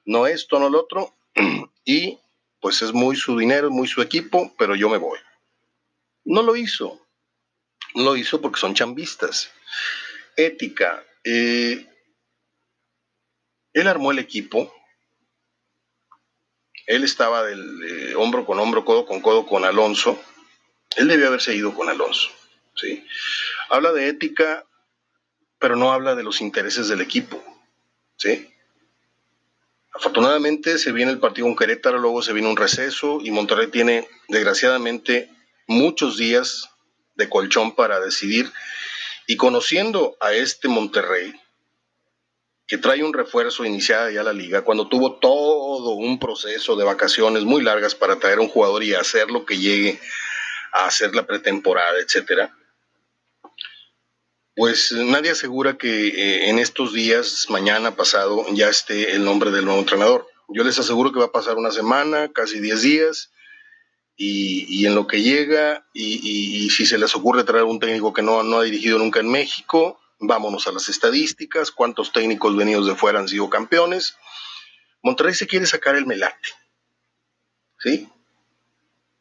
no 0.05 0.27
esto, 0.27 0.59
no 0.59 0.69
lo 0.69 0.81
otro, 0.81 1.15
y 1.85 2.19
pues 2.61 2.83
es 2.83 2.93
muy 2.93 3.17
su 3.17 3.37
dinero, 3.39 3.71
muy 3.71 3.87
su 3.87 4.03
equipo, 4.03 4.53
pero 4.59 4.75
yo 4.75 4.89
me 4.89 4.99
voy. 4.99 5.19
No 6.25 6.43
lo 6.43 6.57
hizo. 6.57 7.01
No 7.95 8.05
lo 8.05 8.17
hizo 8.17 8.41
porque 8.41 8.61
son 8.61 8.75
chambistas. 8.75 9.51
Ética. 10.37 11.05
Eh, 11.25 11.87
él 13.73 13.89
armó 13.89 14.11
el 14.11 14.19
equipo. 14.19 14.73
Él 16.87 17.05
estaba 17.05 17.45
del 17.45 18.15
hombro 18.17 18.47
con 18.47 18.59
hombro, 18.59 18.85
codo 18.85 19.07
con 19.07 19.21
codo 19.21 19.47
con 19.47 19.65
Alonso. 19.65 20.21
Él 20.97 21.09
debió 21.09 21.29
haberse 21.29 21.55
ido 21.55 21.75
con 21.75 21.89
Alonso. 21.89 22.31
¿sí? 22.75 23.05
Habla 23.69 23.93
de 23.93 24.09
ética, 24.09 24.65
pero 25.59 25.77
no 25.77 25.93
habla 25.93 26.15
de 26.15 26.23
los 26.23 26.41
intereses 26.41 26.89
del 26.89 27.03
equipo. 27.03 27.43
¿sí? 28.17 28.49
Afortunadamente 29.93 30.79
se 30.79 30.93
viene 30.93 31.11
el 31.11 31.19
partido 31.19 31.47
con 31.47 31.57
Querétaro, 31.57 31.99
luego 31.99 32.23
se 32.23 32.33
viene 32.33 32.49
un 32.49 32.57
receso 32.57 33.19
y 33.23 33.31
Monterrey 33.31 33.67
tiene, 33.67 34.09
desgraciadamente, 34.29 35.31
muchos 35.67 36.17
días 36.17 36.71
de 37.17 37.29
colchón 37.29 37.75
para 37.75 38.01
decidir. 38.01 38.51
Y 39.27 39.37
conociendo 39.37 40.17
a 40.21 40.33
este 40.33 40.69
Monterrey, 40.69 41.35
que 42.69 42.77
trae 42.77 43.03
un 43.03 43.15
refuerzo 43.15 43.65
iniciada 43.65 44.11
ya 44.11 44.23
la 44.23 44.35
liga, 44.35 44.61
cuando 44.61 44.89
tuvo 44.89 45.15
todo 45.15 45.93
un 45.93 46.19
proceso 46.19 46.77
de 46.77 46.85
vacaciones 46.85 47.45
muy 47.45 47.63
largas 47.63 47.95
para 47.95 48.19
traer 48.19 48.41
un 48.41 48.49
jugador 48.49 48.85
y 48.85 48.93
hacer 48.93 49.31
lo 49.31 49.47
que 49.47 49.57
llegue 49.57 49.99
a 50.75 50.85
hacer 50.85 51.15
la 51.15 51.27
pretemporada, 51.27 51.99
etcétera, 51.99 52.55
pues 54.55 54.93
nadie 54.93 55.31
asegura 55.31 55.79
que 55.79 56.09
eh, 56.09 56.51
en 56.51 56.59
estos 56.59 56.93
días, 56.93 57.47
mañana, 57.49 57.97
pasado, 57.97 58.45
ya 58.53 58.69
esté 58.69 59.13
el 59.13 59.25
nombre 59.25 59.51
del 59.51 59.65
nuevo 59.65 59.81
entrenador. 59.81 60.27
Yo 60.49 60.63
les 60.63 60.79
aseguro 60.79 61.11
que 61.11 61.21
va 61.21 61.27
a 61.27 61.33
pasar 61.33 61.57
una 61.57 61.71
semana, 61.71 62.33
casi 62.33 62.61
10 62.61 62.83
días, 62.83 63.31
y, 64.17 64.85
en 64.85 64.97
lo 64.97 65.07
que 65.07 65.23
llega, 65.23 65.87
y, 65.95 66.69
si 66.71 66.85
se 66.87 66.99
les 66.99 67.15
ocurre 67.15 67.45
traer 67.45 67.65
un 67.65 67.79
técnico 67.79 68.13
que 68.13 68.23
no, 68.23 68.43
no 68.43 68.59
ha 68.59 68.65
dirigido 68.65 68.99
nunca 68.99 69.21
en 69.21 69.31
México, 69.31 70.01
vámonos 70.19 70.67
a 70.67 70.73
las 70.73 70.89
estadísticas, 70.89 71.71
cuántos 71.71 72.13
técnicos 72.13 72.57
venidos 72.57 72.87
de 72.87 72.95
fuera 72.95 73.21
han 73.21 73.29
sido 73.29 73.49
campeones. 73.49 74.17
Monterrey 75.03 75.35
se 75.35 75.47
quiere 75.47 75.67
sacar 75.67 75.97
el 75.97 76.07
melate. 76.07 76.49
¿Sí? 77.79 78.09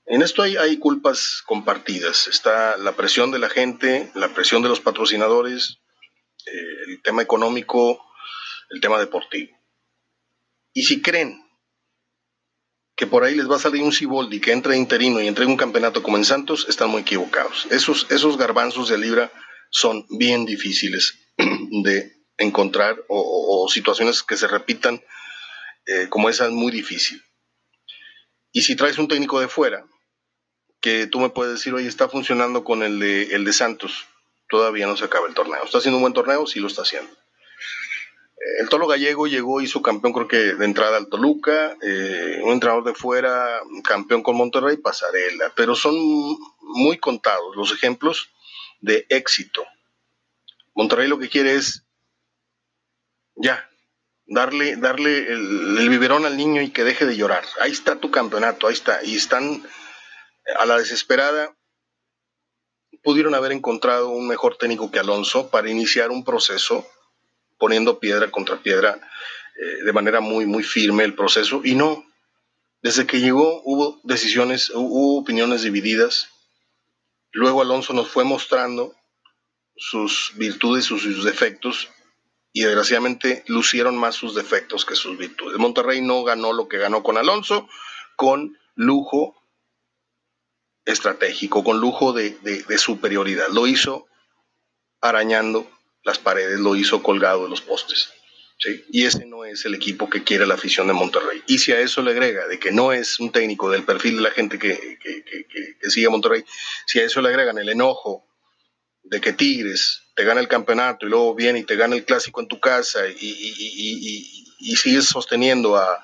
En 0.06 0.22
esto 0.22 0.42
hay, 0.42 0.58
hay, 0.58 0.78
culpas 0.78 1.44
compartidas. 1.46 2.28
Está 2.28 2.78
la 2.78 2.94
presión 2.94 3.30
de 3.32 3.40
la 3.40 3.50
gente, 3.50 4.10
la 4.16 4.30
presión 4.30 4.64
de 4.64 4.70
los 4.70 4.80
patrocinadores, 4.80 5.80
eh, 6.46 6.84
el 6.88 7.02
tema 7.02 7.22
económico, 7.22 8.04
el 8.70 8.80
tema 8.80 9.00
deportivo. 9.00 9.56
Y 10.74 10.84
si 10.84 11.02
creen 11.02 11.44
que 12.96 13.06
por 13.06 13.24
ahí 13.24 13.36
les 13.36 13.50
va 13.50 13.58
a 13.58 13.60
salir 13.60 13.84
un 13.84 13.92
Ciboldi 13.92 14.40
que 14.40 14.54
entre 14.54 14.76
interino 14.76 15.22
y 15.22 15.28
entregue 15.28 15.52
un 15.52 15.58
campeonato 15.58 16.02
como 16.02 16.18
en 16.18 16.26
Santos, 16.26 16.66
están 16.68 16.90
muy 16.90 17.02
equivocados. 17.02 17.68
Esos, 17.70 18.08
esos 18.10 18.38
garbanzos 18.38 18.90
de 18.90 18.98
libra 18.98 19.32
son 19.70 20.06
bien 20.10 20.46
difíciles 20.46 21.20
de 21.38 22.18
encontrar 22.38 23.04
o, 23.08 23.68
situaciones 23.70 24.24
que 24.24 24.38
se 24.38 24.48
repitan 24.48 25.04
eh, 25.86 26.08
como 26.10 26.30
esa 26.30 26.46
es 26.46 26.52
muy 26.52 26.72
difícil. 26.72 27.22
Y 28.52 28.62
si 28.62 28.76
traes 28.76 28.98
un 28.98 29.08
técnico 29.08 29.40
de 29.40 29.48
fuera, 29.48 29.86
que 30.80 31.08
tú 31.08 31.20
me 31.20 31.30
puedes 31.30 31.54
decir, 31.54 31.74
oye, 31.74 31.88
está 31.88 32.08
funcionando 32.08 32.64
con 32.64 32.84
el 32.84 33.00
de, 33.00 33.36
el 33.36 33.44
de 33.44 33.54
Santos, 33.54 34.06
todavía 34.50 34.88
no 34.88 34.96
se 34.96 35.06
acaba 35.06 35.28
el 35.28 35.34
torneo. 35.34 35.64
¿Está 35.64 35.80
haciendo 35.80 35.98
un 35.98 36.04
buen 36.04 36.14
torneo? 36.14 36.48
Sí 36.48 36.60
lo 36.60 36.68
está 36.68 36.84
haciendo. 36.84 37.12
Eh, 37.12 38.62
el 38.62 38.70
Tolo 38.70 38.88
Gallego 38.88 39.28
llegó, 39.28 39.62
hizo 39.62 39.82
campeón 39.82 40.14
creo 40.14 40.28
que 40.28 40.38
de 40.38 40.66
entrada 40.66 40.98
al 40.98 41.10
Toluca, 41.10 41.76
eh, 41.82 42.40
un 42.44 42.54
entrenador 42.54 42.84
de 42.84 42.94
fuera, 42.94 43.62
campeón 43.84 44.24
con 44.24 44.38
Monterrey, 44.38 44.78
pasarela, 44.78 45.52
pero 45.56 45.76
son 45.76 45.96
muy 46.62 46.98
contados 46.98 47.56
los 47.56 47.72
ejemplos 47.74 48.30
de 48.80 49.06
éxito. 49.10 49.66
Monterrey 50.76 51.08
lo 51.08 51.20
que 51.20 51.30
quiere 51.30 51.56
es 51.56 51.84
ya, 53.36 53.70
darle, 54.26 54.76
darle 54.76 55.32
el, 55.32 55.78
el 55.78 55.90
biberón 55.90 56.26
al 56.26 56.38
niño 56.38 56.62
y 56.62 56.72
que 56.72 56.84
deje 56.84 57.06
de 57.06 57.18
llorar. 57.18 57.46
Ahí 57.60 57.72
está 57.72 58.00
tu 58.00 58.12
campeonato, 58.12 58.68
ahí 58.68 58.74
está. 58.74 59.04
Y 59.04 59.16
están 59.16 59.64
a 60.60 60.66
la 60.66 60.78
desesperada 60.78 61.58
pudieron 63.04 63.36
haber 63.36 63.54
encontrado 63.54 64.10
un 64.10 64.28
mejor 64.28 64.58
técnico 64.58 64.92
que 64.92 65.00
Alonso 65.00 65.50
para 65.50 65.70
iniciar 65.70 66.12
un 66.12 66.26
proceso 66.26 66.86
poniendo 67.58 68.00
piedra 68.00 68.30
contra 68.32 68.62
piedra 68.62 69.00
eh, 69.58 69.84
de 69.86 69.94
manera 69.94 70.20
muy, 70.20 70.46
muy 70.46 70.62
firme 70.62 71.06
el 71.06 71.16
proceso 71.16 71.62
y 71.64 71.76
no. 71.76 72.06
Desde 72.82 73.08
que 73.08 73.22
llegó 73.22 73.62
hubo 73.64 74.02
decisiones, 74.04 74.72
hubo 74.72 75.20
opiniones 75.20 75.64
divididas. 75.64 76.30
Luego 77.38 77.62
Alonso 77.62 77.94
nos 77.94 78.08
fue 78.08 78.24
mostrando 78.24 78.96
sus 79.76 80.32
virtudes 80.38 80.86
y 80.86 80.88
sus 80.88 81.24
defectos 81.24 81.88
y 82.52 82.64
desgraciadamente 82.64 83.44
lucieron 83.46 83.96
más 83.96 84.16
sus 84.16 84.34
defectos 84.34 84.86
que 84.86 84.96
sus 84.96 85.20
virtudes. 85.20 85.60
Monterrey 85.60 86.02
no 86.02 86.24
ganó 86.24 86.52
lo 86.52 86.68
que 86.68 86.80
ganó 86.80 87.04
con 87.04 87.16
Alonso, 87.16 87.70
con 88.16 88.58
lujo 88.74 89.36
estratégico, 90.84 91.64
con 91.64 91.80
lujo 91.80 92.12
de, 92.12 92.40
superioridad. 92.80 93.50
Lo 93.50 93.68
hizo 93.68 94.08
arañando 95.00 95.70
las 96.02 96.18
paredes, 96.18 96.60
lo 96.60 96.76
hizo 96.76 97.04
colgado 97.04 97.44
de 97.44 97.50
los 97.50 97.62
postes. 97.62 98.12
Y 98.92 99.06
ese 99.06 99.26
no 99.26 99.46
es 99.46 99.66
el 99.66 99.76
equipo 99.76 100.10
que 100.10 100.24
quiere 100.24 100.48
la 100.48 100.56
afición 100.56 100.88
de 100.88 100.94
Monterrey. 100.94 101.44
Y 101.48 101.60
si 101.60 101.72
a 101.72 101.80
eso 101.80 102.02
le 102.02 102.12
agrega 102.12 102.48
de 102.48 102.58
que 102.58 102.72
no 102.72 102.92
es 102.92 103.20
un 103.20 103.32
técnico 103.32 103.70
del 103.70 103.84
perfil 103.84 104.18
de 104.18 104.22
la 104.24 104.32
gente 104.32 104.58
que, 104.58 104.98
sigue 105.90 106.08
a 106.08 106.10
Monterrey, 106.10 106.44
si 106.86 107.00
a 107.00 107.04
eso 107.04 107.22
le 107.22 107.30
agregan 107.30 107.58
el 107.60 107.70
enojo 107.70 108.26
de 109.04 109.22
que 109.22 109.34
Tigres 109.34 110.04
te 110.16 110.24
gana 110.24 110.42
el 110.42 110.48
campeonato 110.48 111.06
y 111.06 111.10
luego 111.10 111.36
viene 111.36 111.60
y 111.60 111.64
te 111.64 111.76
gana 111.76 111.96
el 111.96 112.04
clásico 112.04 112.42
en 112.42 112.48
tu 112.48 112.60
casa 112.60 113.08
y, 113.08 114.76
sigues 114.76 115.06
sosteniendo 115.06 115.78
a, 115.78 116.04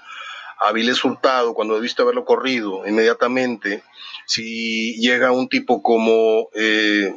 a 0.59 0.71
Vilés 0.71 1.03
Hurtado 1.03 1.53
cuando 1.53 1.75
debiste 1.75 2.01
haberlo 2.01 2.23
corrido 2.23 2.87
inmediatamente, 2.87 3.83
si 4.25 4.95
llega 4.99 5.31
un 5.31 5.49
tipo 5.49 5.81
como 5.81 6.49
eh, 6.53 7.13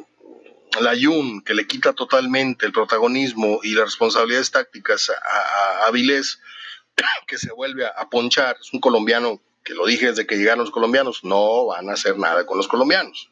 Layun, 0.80 1.42
que 1.42 1.54
le 1.54 1.66
quita 1.66 1.92
totalmente 1.92 2.66
el 2.66 2.72
protagonismo 2.72 3.60
y 3.62 3.74
las 3.74 3.86
responsabilidades 3.86 4.50
tácticas 4.50 5.10
a, 5.10 5.86
a, 5.86 5.92
que 7.26 7.38
se 7.38 7.52
vuelve 7.52 7.86
a, 7.86 8.08
ponchar, 8.08 8.56
es 8.60 8.72
un 8.72 8.80
colombiano, 8.80 9.40
que 9.64 9.74
lo 9.74 9.86
dije 9.86 10.06
desde 10.06 10.26
que 10.26 10.36
llegaron 10.36 10.60
los 10.60 10.70
colombianos, 10.70 11.24
no 11.24 11.66
van 11.66 11.90
a 11.90 11.94
hacer 11.94 12.18
nada 12.18 12.46
con 12.46 12.56
los 12.56 12.68
colombianos. 12.68 13.30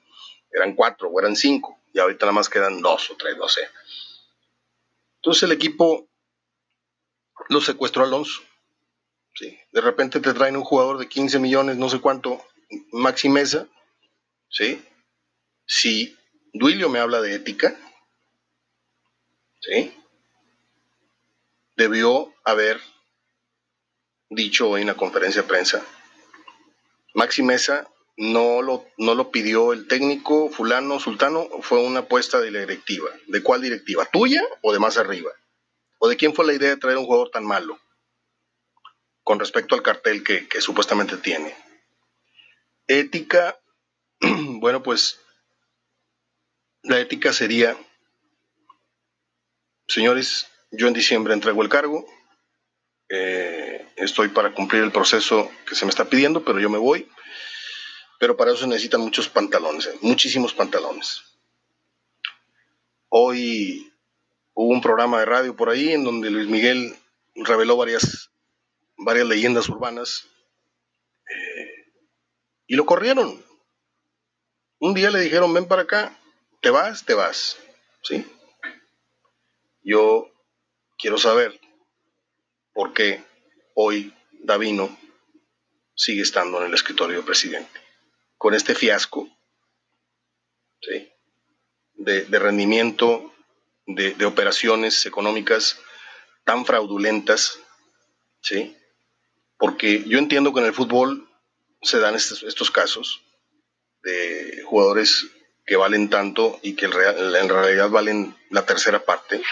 Eran 0.50 0.74
cuatro 0.74 1.08
o 1.08 1.20
eran 1.20 1.36
cinco, 1.36 1.80
y 1.92 1.98
ahorita 1.98 2.26
nada 2.26 2.34
más 2.34 2.48
quedan 2.48 2.80
dos 2.80 3.10
o 3.10 3.16
tres, 3.16 3.36
no 3.36 3.48
sé. 3.48 3.68
Entonces 5.16 5.42
el 5.44 5.52
equipo 5.52 6.08
lo 7.48 7.60
secuestró 7.60 8.04
Alonso. 8.04 8.42
¿sí? 9.34 9.58
De 9.72 9.80
repente 9.80 10.20
te 10.20 10.34
traen 10.34 10.56
un 10.56 10.64
jugador 10.64 10.98
de 10.98 11.08
15 11.08 11.38
millones, 11.38 11.76
no 11.76 11.88
sé 11.88 12.00
cuánto, 12.00 12.44
Maxi 12.92 13.28
Mesa, 13.28 13.66
¿sí? 14.48 14.84
Si 15.66 16.16
Duilio 16.56 16.88
me 16.88 17.00
habla 17.00 17.20
de 17.20 17.34
ética, 17.34 17.76
¿sí? 19.60 19.92
Debió 21.76 22.32
haber 22.44 22.80
dicho 24.30 24.70
hoy 24.70 24.82
en 24.82 24.86
la 24.86 24.94
conferencia 24.94 25.42
de 25.42 25.48
prensa, 25.48 25.84
Maxi 27.12 27.42
Mesa 27.42 27.90
no 28.16 28.62
lo, 28.62 28.86
no 28.98 29.16
lo 29.16 29.32
pidió 29.32 29.72
el 29.72 29.88
técnico 29.88 30.48
fulano, 30.48 31.00
sultano, 31.00 31.48
fue 31.60 31.82
una 31.82 32.00
apuesta 32.00 32.40
de 32.40 32.52
la 32.52 32.60
directiva. 32.60 33.10
¿De 33.26 33.42
cuál 33.42 33.60
directiva? 33.60 34.04
¿Tuya 34.04 34.42
o 34.62 34.72
de 34.72 34.78
más 34.78 34.96
arriba? 34.96 35.32
¿O 35.98 36.08
de 36.08 36.16
quién 36.16 36.34
fue 36.34 36.46
la 36.46 36.52
idea 36.52 36.70
de 36.70 36.76
traer 36.76 36.98
un 36.98 37.06
jugador 37.06 37.30
tan 37.30 37.44
malo? 37.44 37.80
Con 39.24 39.40
respecto 39.40 39.74
al 39.74 39.82
cartel 39.82 40.22
que, 40.22 40.46
que 40.46 40.60
supuestamente 40.60 41.16
tiene. 41.16 41.56
Ética, 42.86 43.58
bueno, 44.20 44.84
pues 44.84 45.18
la 46.84 47.00
ética 47.00 47.32
sería, 47.32 47.76
señores, 49.88 50.46
yo 50.70 50.86
en 50.86 50.94
diciembre 50.94 51.32
entrego 51.32 51.62
el 51.62 51.68
cargo, 51.68 52.06
eh, 53.08 53.88
estoy 53.96 54.28
para 54.28 54.54
cumplir 54.54 54.82
el 54.82 54.92
proceso 54.92 55.50
que 55.66 55.74
se 55.74 55.86
me 55.86 55.90
está 55.90 56.04
pidiendo, 56.04 56.44
pero 56.44 56.60
yo 56.60 56.68
me 56.68 56.78
voy, 56.78 57.08
pero 58.20 58.36
para 58.36 58.52
eso 58.52 58.66
necesitan 58.66 59.00
muchos 59.00 59.28
pantalones, 59.28 59.86
eh, 59.86 59.98
muchísimos 60.02 60.52
pantalones. 60.52 61.22
Hoy 63.08 63.90
hubo 64.52 64.72
un 64.72 64.82
programa 64.82 65.20
de 65.20 65.24
radio 65.24 65.56
por 65.56 65.70
ahí 65.70 65.92
en 65.92 66.04
donde 66.04 66.30
Luis 66.30 66.48
Miguel 66.48 66.94
reveló 67.34 67.76
varias, 67.76 68.30
varias 68.96 69.26
leyendas 69.26 69.68
urbanas 69.68 70.26
y 72.66 72.76
lo 72.76 72.84
corrieron. 72.86 73.42
Un 74.78 74.94
día 74.94 75.10
le 75.10 75.20
dijeron, 75.20 75.52
ven 75.54 75.66
para 75.66 75.82
acá, 75.82 76.18
te 76.64 76.70
vas, 76.70 77.04
te 77.04 77.12
vas. 77.12 77.58
¿Sí? 78.02 78.26
Yo 79.82 80.30
quiero 80.96 81.18
saber 81.18 81.60
por 82.72 82.94
qué 82.94 83.22
hoy 83.74 84.14
Davino 84.32 84.98
sigue 85.94 86.22
estando 86.22 86.58
en 86.60 86.68
el 86.68 86.74
escritorio 86.74 87.16
del 87.16 87.26
presidente. 87.26 87.80
Con 88.38 88.54
este 88.54 88.74
fiasco 88.74 89.28
de, 91.96 92.26
rendimiento, 92.38 93.34
de, 93.86 94.24
operaciones 94.24 95.04
económicas 95.04 95.78
tan 96.44 96.64
fraudulentas, 96.64 97.58
¿sí? 98.40 98.74
Porque 99.58 100.02
yo 100.04 100.18
entiendo 100.18 100.54
que 100.54 100.60
en 100.60 100.66
el 100.66 100.74
fútbol 100.74 101.28
se 101.82 101.98
dan 101.98 102.14
estos 102.14 102.70
casos 102.70 103.22
de 104.02 104.62
jugadores 104.66 105.30
que 105.66 105.76
valen 105.76 106.10
tanto 106.10 106.58
y 106.62 106.74
que 106.74 106.86
en 106.86 106.92
realidad 106.92 107.90
valen 107.90 108.36
la 108.50 108.66
tercera 108.66 109.04
parte. 109.04 109.42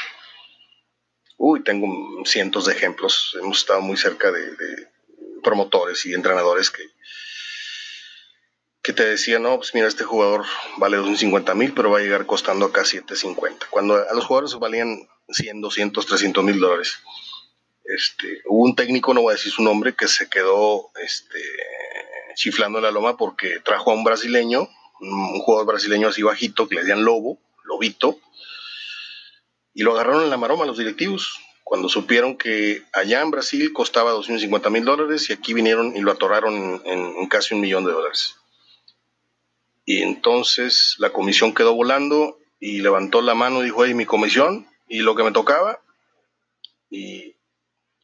Uy, 1.36 1.62
tengo 1.62 1.86
cientos 2.24 2.66
de 2.66 2.74
ejemplos. 2.74 3.36
Hemos 3.40 3.58
estado 3.58 3.80
muy 3.80 3.96
cerca 3.96 4.30
de 4.30 4.88
promotores 5.42 6.06
y 6.06 6.14
entrenadores 6.14 6.70
que, 6.70 6.82
que 8.82 8.92
te 8.92 9.04
decía, 9.04 9.38
no, 9.38 9.56
pues 9.58 9.74
mira, 9.74 9.86
este 9.86 10.04
jugador 10.04 10.44
vale 10.76 10.96
250 10.96 11.54
mil, 11.54 11.72
pero 11.72 11.90
va 11.90 11.98
a 11.98 12.02
llegar 12.02 12.26
costando 12.26 12.66
acá 12.66 12.84
750. 12.84 13.66
Cuando 13.70 13.96
a 13.96 14.14
los 14.14 14.24
jugadores 14.24 14.54
valían 14.54 15.08
100, 15.28 15.60
200, 15.60 16.06
300 16.06 16.44
mil 16.44 16.58
dólares. 16.58 16.98
Este, 17.84 18.42
hubo 18.46 18.64
un 18.64 18.74
técnico, 18.74 19.12
no 19.12 19.22
voy 19.22 19.32
a 19.32 19.36
decir 19.36 19.52
su 19.52 19.62
nombre, 19.62 19.94
que 19.94 20.08
se 20.08 20.28
quedó 20.28 20.90
este, 21.00 21.40
chiflando 22.34 22.78
en 22.78 22.84
la 22.84 22.90
loma 22.90 23.16
porque 23.16 23.60
trajo 23.60 23.90
a 23.90 23.94
un 23.94 24.04
brasileño, 24.04 24.68
un 25.02 25.40
jugador 25.40 25.66
brasileño 25.66 26.08
así 26.08 26.22
bajito, 26.22 26.68
que 26.68 26.76
le 26.76 26.80
decían 26.82 27.04
Lobo, 27.04 27.38
Lobito, 27.64 28.18
y 29.74 29.82
lo 29.82 29.92
agarraron 29.92 30.24
en 30.24 30.30
la 30.30 30.36
maroma 30.36 30.66
los 30.66 30.78
directivos 30.78 31.38
cuando 31.64 31.88
supieron 31.88 32.36
que 32.36 32.82
allá 32.92 33.22
en 33.22 33.30
Brasil 33.30 33.72
costaba 33.72 34.10
250 34.12 34.70
mil 34.70 34.84
dólares 34.84 35.30
y 35.30 35.32
aquí 35.32 35.54
vinieron 35.54 35.96
y 35.96 36.00
lo 36.00 36.12
atoraron 36.12 36.82
en 36.84 37.26
casi 37.28 37.54
un 37.54 37.60
millón 37.60 37.84
de 37.84 37.92
dólares. 37.92 38.36
Y 39.84 40.02
entonces 40.02 40.96
la 40.98 41.10
comisión 41.10 41.54
quedó 41.54 41.74
volando 41.74 42.38
y 42.60 42.80
levantó 42.80 43.20
la 43.20 43.34
mano 43.34 43.60
y 43.60 43.64
dijo, 43.64 43.84
hey, 43.84 43.94
mi 43.94 44.06
comisión 44.06 44.68
y 44.88 44.98
lo 44.98 45.14
que 45.14 45.24
me 45.24 45.32
tocaba. 45.32 45.80
Y 46.90 47.32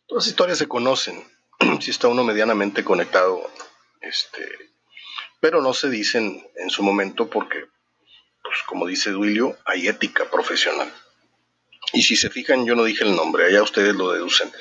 todas 0.07 0.25
las 0.25 0.27
historias 0.27 0.59
se 0.59 0.67
conocen, 0.67 1.23
si 1.81 1.91
está 1.91 2.09
uno 2.09 2.25
medianamente 2.25 2.83
conectado, 2.83 3.49
este, 4.01 4.43
pero 5.41 5.63
no 5.63 5.73
se 5.73 5.89
dicen 5.89 6.47
en 6.57 6.71
su 6.71 6.83
momento 6.83 7.29
porque, 7.29 7.67
pues 8.43 8.59
como 8.67 8.87
dice 8.87 9.11
Duilio, 9.11 9.57
hay 9.65 9.89
ética 9.89 10.31
profesional. 10.31 10.93
Y 11.93 12.03
si 12.03 12.17
se 12.17 12.31
fijan, 12.31 12.67
yo 12.67 12.75
no 12.75 12.85
dije 12.85 13.05
el 13.05 13.17
nombre, 13.17 13.47
allá 13.47 13.63
ustedes 13.63 13.95
lo 13.95 14.13
deducen. 14.13 14.53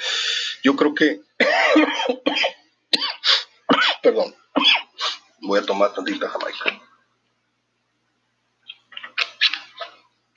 Yo 0.64 0.76
creo 0.76 0.94
que... 0.94 1.22
Perdón, 4.02 4.34
voy 5.42 5.60
a 5.60 5.66
tomar 5.66 5.94
tantita 5.94 6.30
jamaica. 6.30 6.82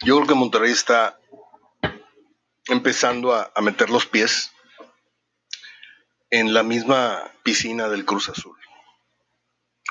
Yo 0.02 0.16
creo 0.16 0.26
que 0.26 0.34
Monterrey 0.34 0.72
está 0.72 1.20
empezando 2.68 3.34
a, 3.34 3.52
meter 3.60 3.90
los 3.90 4.06
pies 4.06 4.52
en 6.30 6.54
la 6.54 6.62
misma 6.62 7.32
piscina 7.42 7.88
del 7.88 8.06
Cruz 8.06 8.28
Azul. 8.28 8.56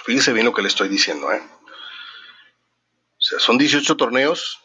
Fíjese 0.05 0.33
bien 0.33 0.45
lo 0.45 0.53
que 0.53 0.61
le 0.61 0.67
estoy 0.67 0.89
diciendo, 0.89 1.31
¿eh? 1.31 1.41
O 3.17 3.21
sea, 3.21 3.39
son 3.39 3.57
18 3.57 3.97
torneos, 3.97 4.59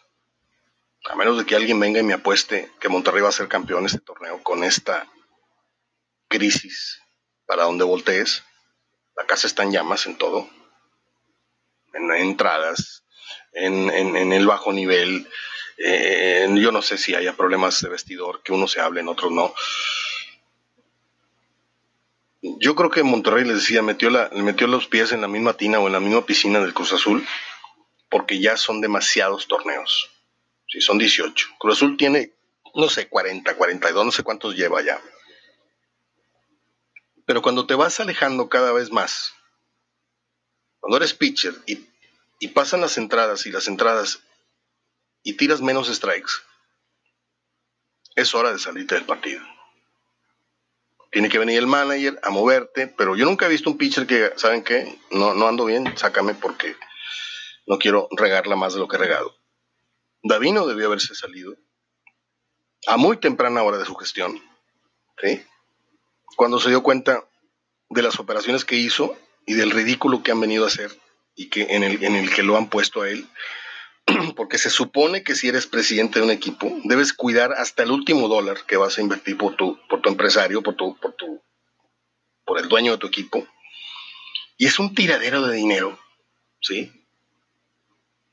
a 1.06 1.16
menos 1.16 1.36
de 1.36 1.44
que 1.44 1.56
alguien 1.56 1.80
venga 1.80 2.00
y 2.00 2.04
me 2.04 2.14
apueste 2.14 2.70
que 2.80 2.88
Monterrey 2.88 3.22
va 3.22 3.28
a 3.28 3.32
ser 3.32 3.48
campeón 3.48 3.84
este 3.84 3.98
torneo 3.98 4.42
con 4.42 4.62
esta 4.64 5.06
crisis 6.28 7.00
para 7.46 7.64
donde 7.64 7.84
voltees. 7.84 8.44
La 9.16 9.26
casa 9.26 9.46
está 9.46 9.62
en 9.64 9.72
llamas 9.72 10.06
en 10.06 10.16
todo, 10.16 10.48
en 11.92 12.10
entradas, 12.12 13.04
en, 13.52 14.32
el 14.32 14.46
bajo 14.46 14.72
nivel. 14.72 15.28
Eh, 15.78 16.48
yo 16.56 16.72
no 16.72 16.82
sé 16.82 16.98
si 16.98 17.14
haya 17.14 17.37
problemas 17.37 17.80
de 17.80 17.88
vestidor, 17.88 18.42
que 18.42 18.52
unos 18.52 18.72
se 18.72 18.80
hablen, 18.80 19.09
otros 19.09 19.30
no. 19.30 19.54
Yo 22.61 22.74
creo 22.74 22.90
que 22.90 23.02
Monterrey, 23.02 23.44
les 23.44 23.57
decía, 23.57 23.83
metió, 23.83 24.11
la, 24.11 24.28
metió 24.35 24.66
los 24.66 24.87
pies 24.87 25.12
en 25.12 25.20
la 25.22 25.28
misma 25.28 25.54
tina 25.54 25.78
o 25.80 25.87
en 25.87 25.92
la 25.92 26.00
misma 26.00 26.26
piscina 26.26 26.61
del 26.61 26.74
Cruz 26.74 26.92
Azul, 26.92 27.26
porque 28.11 28.38
ya 28.38 28.57
son 28.57 28.80
demasiados 28.80 29.48
torneos. 29.48 30.11
Sí, 30.68 30.80
son 30.80 30.98
18. 30.98 31.48
Cruz 31.59 31.76
Azul 31.76 31.96
tiene, 31.96 32.33
no 32.74 32.88
sé, 32.88 33.09
40, 33.09 33.57
42, 33.57 34.04
no 34.04 34.12
sé 34.12 34.22
cuántos 34.22 34.57
lleva 34.57 34.83
ya. 34.83 35.00
Pero 37.26 37.40
cuando 37.40 37.66
te 37.66 37.74
vas 37.74 37.98
alejando 38.00 38.48
cada 38.48 38.72
vez 38.72 38.90
más, 38.90 39.33
cuando 40.80 40.98
eres 40.98 41.14
pitcher 41.14 41.54
y 41.66 41.87
y 42.44 42.48
pasan 42.48 42.83
las 42.83 42.98
entradas 42.98 43.46
y 43.46 43.50
las 43.50 43.68
entradas 43.68 44.20
y 45.22 45.35
tiras 45.35 45.62
menos 45.62 45.88
strikes, 45.88 46.33
es 48.14 48.35
hora 48.35 48.52
de 48.52 48.59
salirte 48.59 48.94
del 48.94 49.07
partido. 49.07 49.42
Tiene 51.14 51.29
que 51.29 51.38
venir 51.38 51.59
el 51.59 51.68
manager 51.68 52.18
a 52.24 52.31
moverte, 52.31 52.88
pero 52.88 53.14
yo 53.14 53.24
nunca 53.24 53.46
he 53.46 53.48
visto 53.48 53.70
un 53.70 53.79
pitcher 53.79 54.05
que, 54.05 54.33
¿saben 54.35 54.64
qué? 54.64 54.98
No, 55.12 55.33
no 55.33 55.46
ando 55.46 55.64
bien, 55.64 55.96
sácame 55.96 56.35
porque 56.35 56.74
no 57.68 57.79
quiero 57.79 58.09
regarla 58.11 58.57
más 58.57 58.74
de 58.74 58.81
lo 58.81 58.88
que 58.88 58.96
he 58.96 58.98
regado. 58.98 59.33
Davino 60.24 60.66
debió 60.66 60.87
haberse 60.87 61.14
salido 61.14 61.55
a 62.88 62.96
muy 62.96 63.18
temprana 63.18 63.62
hora 63.62 63.79
de 63.79 63.85
su 63.85 63.94
gestión, 63.94 64.42
cuando 66.35 66.59
se 66.59 66.70
dio 66.70 66.83
cuenta 66.83 67.24
de 67.90 68.03
las 68.03 68.18
operaciones 68.18 68.64
que 68.64 68.74
hizo 68.74 69.16
y 69.46 69.55
del 69.55 69.70
ridículo 69.70 70.24
que 70.24 70.33
han 70.33 70.40
venido 70.40 70.64
a 70.64 70.66
hacer 70.66 70.90
y 71.37 71.48
que 71.48 71.62
en 71.77 71.85
el, 71.85 72.03
en 72.03 72.16
el 72.16 72.35
que 72.35 72.42
lo 72.42 72.57
han 72.57 72.68
puesto 72.68 73.03
a 73.03 73.09
él, 73.09 73.29
porque 74.36 74.58
se 74.58 74.70
supone 74.70 75.22
que 75.22 75.34
si 75.34 75.48
eres 75.48 75.66
presidente 75.66 76.18
de 76.18 76.24
un 76.24 76.30
equipo, 76.30 76.70
debes 76.84 77.12
cuidar 77.12 77.52
hasta 77.52 77.82
el 77.82 77.90
último 77.90 78.28
dólar 78.28 78.64
que 78.66 78.76
vas 78.76 78.98
a 78.98 79.00
invertir 79.00 79.36
por 79.36 79.56
tu, 79.56 79.78
por 79.88 80.00
tu 80.00 80.08
empresario, 80.08 80.62
por 80.62 80.74
tu, 80.74 80.96
por 80.96 81.12
tu, 81.14 81.42
por 82.44 82.58
el 82.58 82.68
dueño 82.68 82.92
de 82.92 82.98
tu 82.98 83.06
equipo. 83.06 83.46
Y 84.56 84.66
es 84.66 84.78
un 84.78 84.94
tiradero 84.94 85.46
de 85.46 85.56
dinero, 85.56 85.98
¿sí? 86.60 86.92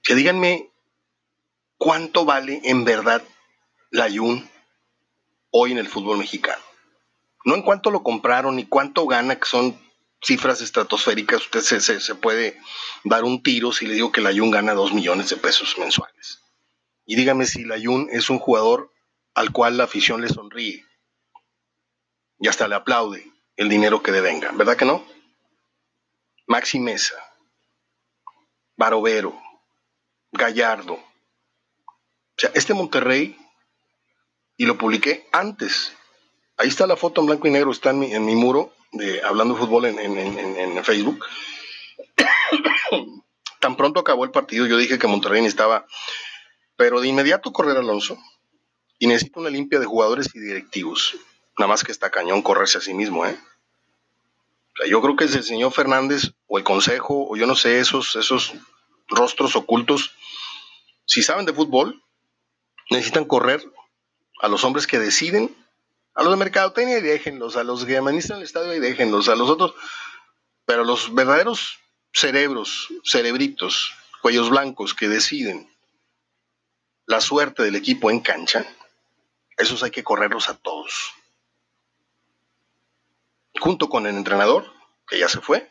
Que 0.04 0.16
díganme 0.16 0.70
cuánto 1.78 2.26
vale 2.26 2.62
en 2.64 2.86
verdad 2.86 3.24
la 3.90 4.08
Yun 4.08 4.50
hoy 5.52 5.72
en 5.72 5.78
el 5.78 5.88
fútbol 5.88 6.18
mexicano. 6.18 6.62
No 7.44 7.56
en 7.56 7.64
cuánto 7.64 7.90
lo 7.90 8.04
compraron 8.04 8.56
ni 8.56 8.66
cuánto 8.66 9.08
gana, 9.08 9.38
que 9.38 9.48
son 9.48 9.80
cifras 10.22 10.62
estratosféricas, 10.62 11.42
usted 11.42 11.62
se, 11.62 12.00
se, 12.00 12.16
puede 12.16 12.60
dar 13.04 13.24
un 13.24 13.42
tiro 13.42 13.72
si 13.72 13.88
le 13.88 13.96
digo 13.96 14.12
que 14.12 14.22
la 14.22 14.32
Jun 14.32 14.52
gana 14.52 14.74
dos 14.74 14.94
millones 14.94 15.30
de 15.30 15.38
pesos 15.38 15.78
mensuales. 15.78 16.42
Y 17.06 17.16
dígame 17.16 17.46
si 17.46 17.64
la 17.64 17.80
Jun 17.82 18.08
es 18.12 18.30
un 18.30 18.40
jugador 18.40 18.92
al 19.34 19.52
cual 19.52 19.78
la 19.78 19.86
afición 19.86 20.22
le 20.22 20.30
sonríe 20.30 20.86
y 22.40 22.48
hasta 22.48 22.68
le 22.68 22.76
aplaude 22.76 23.32
el 23.56 23.70
dinero 23.70 24.02
que 24.02 24.12
devenga, 24.12 24.52
¿verdad 24.54 24.78
que 24.78 24.86
no? 24.86 25.06
Maxi 26.48 26.80
Mesa, 26.80 27.16
Barovero, 28.76 29.40
Gallardo. 30.32 30.94
O 30.94 32.38
sea, 32.38 32.52
este 32.56 32.74
Monterrey, 32.74 33.38
y 34.58 34.66
lo 34.66 34.78
publiqué 34.78 35.28
antes, 35.32 35.94
ahí 36.58 36.68
está 36.68 36.88
la 36.88 36.96
foto 36.96 37.22
en 37.22 37.28
blanco 37.28 37.48
y 37.48 37.52
negro, 37.52 37.72
está 37.72 37.92
en 37.92 38.00
mi, 38.00 38.14
en 38.14 38.26
mi 38.26 38.36
muro, 38.36 38.74
de 38.92 39.22
Hablando 39.24 39.56
Fútbol 39.56 39.86
en, 39.86 40.84
Facebook. 40.84 41.26
Tan 43.60 43.78
pronto 43.78 44.00
acabó 44.00 44.24
el 44.26 44.32
partido, 44.32 44.66
yo 44.66 44.78
dije 44.78 44.98
que 44.98 45.08
Monterrey 45.08 45.46
estaba, 45.46 45.86
pero 46.76 47.00
de 47.00 47.08
inmediato 47.08 47.54
correr 47.54 47.78
Alonso 47.78 48.18
y 48.98 49.08
necesita 49.08 49.40
una 49.40 49.50
limpia 49.50 49.80
de 49.80 49.86
jugadores 49.86 50.30
y 50.34 50.40
directivos. 50.40 51.16
Nada 51.58 51.70
más 51.70 51.84
que 51.84 51.92
está 51.92 52.10
cañón 52.10 52.42
correrse 52.42 52.80
a 52.80 52.82
sí 52.82 52.94
mismo, 52.94 53.26
¿eh? 53.26 53.38
yo 54.88 55.02
creo 55.02 55.16
que 55.16 55.26
es 55.26 55.36
el 55.36 55.44
señor 55.44 55.72
Fernández 55.72 56.34
o 56.48 56.58
el 56.58 56.64
consejo, 56.64 57.28
o 57.30 57.36
yo 57.36 57.46
no 57.46 57.56
sé, 57.56 57.80
esos, 57.80 58.16
esos 58.16 58.54
rostros 59.08 59.56
ocultos, 59.56 60.12
si 61.06 61.22
saben 61.22 61.46
de 61.46 61.54
fútbol, 61.54 62.02
necesitan 62.90 63.26
correr 63.26 63.64
a 64.42 64.48
los 64.48 64.64
hombres 64.64 64.88
que 64.88 65.00
deciden 65.00 65.56
a 66.14 66.24
los 66.24 66.32
de 66.32 66.38
mercadotecnia 66.38 66.98
y 66.98 67.02
déjenlos, 67.02 67.56
a 67.56 67.64
los 67.64 67.86
que 67.86 67.98
administran 67.98 68.40
el 68.40 68.46
estadio 68.46 68.74
y 68.74 68.80
déjenlos, 68.80 69.30
a 69.30 69.36
los 69.36 69.50
otros. 69.50 69.74
Pero 70.66 70.84
los 70.84 71.14
verdaderos 71.14 71.80
cerebros, 72.14 72.90
cerebritos, 73.04 73.94
cuellos 74.22 74.50
blancos 74.50 74.94
que 74.94 75.08
deciden 75.08 75.70
la 77.06 77.22
suerte 77.22 77.64
del 77.64 77.76
equipo 77.76 78.12
en 78.12 78.20
cancha, 78.20 78.66
esos 79.58 79.84
hay 79.84 79.92
que 79.92 80.04
correrlos 80.04 80.50
a 80.50 80.58
todos. 80.58 81.14
Junto 83.60 83.90
con 83.90 84.08
el 84.08 84.16
entrenador, 84.16 84.72
que 85.08 85.20
ya 85.20 85.28
se 85.28 85.42
fue. 85.42 85.70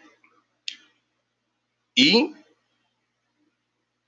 Y 1.94 2.34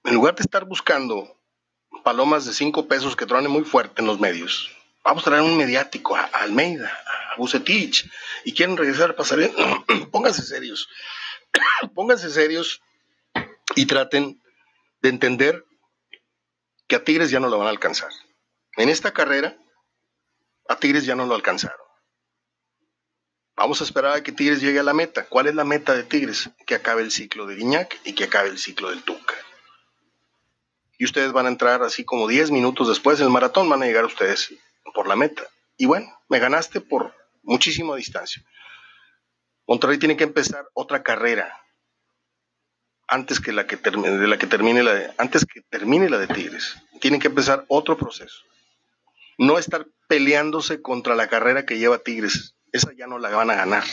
en 0.05 0.14
lugar 0.14 0.35
de 0.35 0.42
estar 0.42 0.64
buscando 0.64 1.37
palomas 2.05 2.45
de 2.45 2.53
cinco 2.53 2.87
pesos 2.87 3.16
que 3.16 3.27
tronen 3.27 3.51
muy 3.51 3.64
fuerte 3.64 4.01
en 4.01 4.07
los 4.07 4.21
medios, 4.21 4.71
vamos 5.05 5.23
a 5.23 5.31
traer 5.31 5.43
un 5.43 5.57
mediático 5.57 6.17
a, 6.17 6.25
Almeida, 6.25 6.88
a 7.33 7.37
Bucetich, 7.37 8.11
y 8.45 8.53
quieren 8.55 8.77
regresar 8.77 9.11
a 9.11 9.17
Pasarela. 9.17 9.85
pónganse 10.11 10.43
serios, 10.43 10.88
pónganse 11.95 12.31
serios 12.31 12.83
y 13.75 13.87
traten 13.87 14.43
de 15.01 15.09
entender 15.09 15.65
que 16.87 16.97
a 16.97 17.05
Tigres 17.05 17.31
ya 17.31 17.41
no 17.41 17.49
lo 17.49 17.59
van 17.59 17.69
a 17.69 17.71
alcanzar. 17.71 18.11
En 18.77 18.88
esta 18.88 19.12
carrera, 19.12 19.57
a 20.69 20.77
Tigres 20.77 21.05
ya 21.05 21.15
no 21.15 21.27
lo 21.27 21.35
alcanzaron. 21.35 21.79
Vamos 23.55 23.81
a 23.81 23.85
esperar 23.85 24.17
a 24.17 24.23
que 24.23 24.33
Tigres 24.33 24.61
llegue 24.61 24.79
a 24.79 24.83
la 24.83 24.95
meta. 24.95 25.27
¿Cuál 25.27 25.47
es 25.47 25.55
la 25.55 25.65
meta 25.65 25.95
de 25.95 26.05
Tigres? 26.05 26.51
Que 26.67 26.75
acabe 26.75 27.03
el 27.03 27.11
ciclo 27.11 27.47
de 27.47 27.57
Guiñac 27.57 28.01
y 28.05 28.15
que 28.15 28.25
acabe 28.25 28.49
el 28.49 28.59
ciclo 28.59 28.91
del 28.91 29.03
Tuca. 29.03 29.35
Y 30.99 31.05
ustedes 31.05 31.33
van 31.33 31.47
a 31.47 31.51
entrar 31.51 31.83
así 31.83 32.05
como 32.05 32.29
10 32.29 32.51
minutos 32.51 32.88
después 32.88 33.19
del 33.19 33.29
maratón, 33.29 33.69
van 33.69 33.83
a 33.83 33.87
llegar 33.87 34.05
ustedes 34.05 34.55
por 34.95 35.07
la 35.07 35.16
meta. 35.16 35.42
Y 35.77 35.87
bueno, 35.87 36.07
me 36.29 36.38
ganaste 36.38 36.81
por 36.81 37.14
muchísima 37.42 37.97
distancia. 37.97 38.42
Monterrey 39.66 39.99
tiene 39.99 40.16
que 40.16 40.25
empezar 40.25 40.68
otra 40.75 41.03
carrera 41.03 41.61
antes 43.09 43.40
que 43.40 43.53
la 43.53 43.66
que 43.66 43.77
termine, 43.77 44.16
de 44.16 44.27
la 44.27 44.38
que 44.38 44.47
termine 44.47 44.83
la 44.83 44.95
de, 44.95 45.14
antes 45.18 45.45
que 45.45 45.61
termine 45.61 46.09
la 46.09 46.18
de 46.18 46.29
Tigres. 46.29 46.77
Tienen 47.01 47.21
que 47.21 47.29
empezar 47.29 47.64
otro 47.68 47.97
proceso. 47.97 48.42
No 49.38 49.59
estar 49.59 49.87
peleándose 50.09 50.83
contra 50.83 51.14
la 51.14 51.29
carrera 51.29 51.66
que 51.66 51.79
lleva 51.79 51.99
Tigres. 51.99 52.55
Esa 52.73 52.92
ya 52.97 53.07
no 53.07 53.18
la 53.18 53.31
van 53.31 53.51
a 53.51 53.55
ganar. 53.55 53.85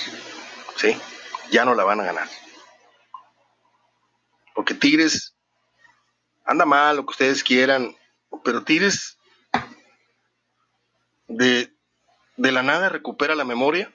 ¿Sí? 0.76 0.98
Ya 1.52 1.66
no 1.66 1.76
la 1.76 1.84
van 1.84 2.00
a 2.00 2.06
ganar. 2.06 2.30
Porque 4.56 4.74
Tigres 4.74 5.36
anda 6.46 6.66
mal, 6.66 6.96
lo 6.96 7.06
que 7.06 7.12
ustedes 7.12 7.44
quieran, 7.44 7.96
pero 8.44 8.64
Tigres 8.64 9.19
de, 11.30 11.72
de 12.36 12.52
la 12.52 12.64
nada 12.64 12.90
recupera 12.90 13.36
la 13.36 13.46
memoria 13.46 13.94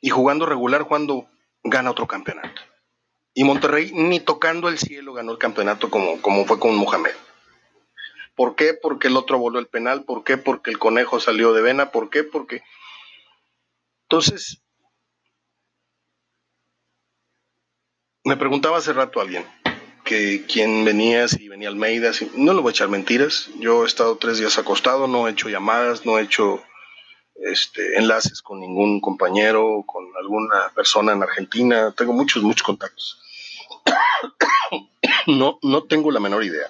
y 0.00 0.10
jugando 0.10 0.46
regular, 0.46 0.86
cuando 0.86 1.28
gana 1.64 1.90
otro 1.90 2.06
campeonato. 2.06 2.62
Y 3.34 3.44
Monterrey 3.44 3.90
ni 3.92 4.20
tocando 4.20 4.68
el 4.68 4.78
cielo 4.78 5.12
ganó 5.12 5.32
el 5.32 5.38
campeonato 5.38 5.90
como, 5.90 6.20
como 6.22 6.44
fue 6.44 6.58
con 6.58 6.74
Mohamed. 6.76 7.14
¿Por 8.34 8.56
qué? 8.56 8.74
Porque 8.74 9.08
el 9.08 9.16
otro 9.16 9.38
voló 9.38 9.58
el 9.58 9.66
penal. 9.66 10.04
¿Por 10.04 10.24
qué? 10.24 10.36
Porque 10.36 10.70
el 10.70 10.78
conejo 10.78 11.20
salió 11.20 11.52
de 11.52 11.62
vena. 11.62 11.90
¿Por 11.90 12.08
qué? 12.08 12.24
Porque... 12.24 12.62
Entonces, 14.08 14.62
me 18.24 18.36
preguntaba 18.36 18.78
hace 18.78 18.92
rato 18.92 19.20
alguien 19.20 19.44
que 20.10 20.44
quién 20.44 20.84
venía, 20.84 21.28
si 21.28 21.48
venía 21.48 21.68
Almeida, 21.68 22.12
si... 22.12 22.28
no 22.34 22.52
le 22.52 22.60
voy 22.60 22.70
a 22.70 22.72
echar 22.72 22.88
mentiras. 22.88 23.48
Yo 23.60 23.84
he 23.84 23.86
estado 23.86 24.16
tres 24.16 24.38
días 24.38 24.58
acostado, 24.58 25.06
no 25.06 25.28
he 25.28 25.30
hecho 25.30 25.48
llamadas, 25.48 26.04
no 26.04 26.18
he 26.18 26.22
hecho 26.22 26.60
este, 27.36 27.96
enlaces 27.96 28.42
con 28.42 28.58
ningún 28.58 29.00
compañero, 29.00 29.84
con 29.86 30.04
alguna 30.20 30.72
persona 30.74 31.12
en 31.12 31.22
Argentina. 31.22 31.94
Tengo 31.96 32.12
muchos, 32.12 32.42
muchos 32.42 32.64
contactos. 32.64 33.22
no, 35.28 35.60
no 35.62 35.84
tengo 35.84 36.10
la 36.10 36.18
menor 36.18 36.42
idea. 36.42 36.66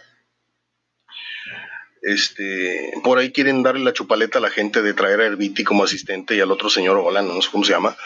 Este, 2.03 2.93
por 3.03 3.17
ahí 3.17 3.33
quieren 3.33 3.63
darle 3.63 3.85
la 3.85 3.95
chupaleta 3.95 4.37
a 4.37 4.43
la 4.43 4.51
gente 4.51 4.83
de 4.83 4.93
traer 4.93 5.23
a 5.23 5.25
Herbiti 5.25 5.65
como 5.65 5.85
asistente 5.85 6.37
y 6.37 6.41
al 6.41 6.51
otro 6.51 6.69
señor 6.69 6.99
Hola, 6.99 7.23
no 7.23 7.41
sé 7.41 7.49
cómo 7.51 7.65
se 7.65 7.73
llama. 7.73 7.97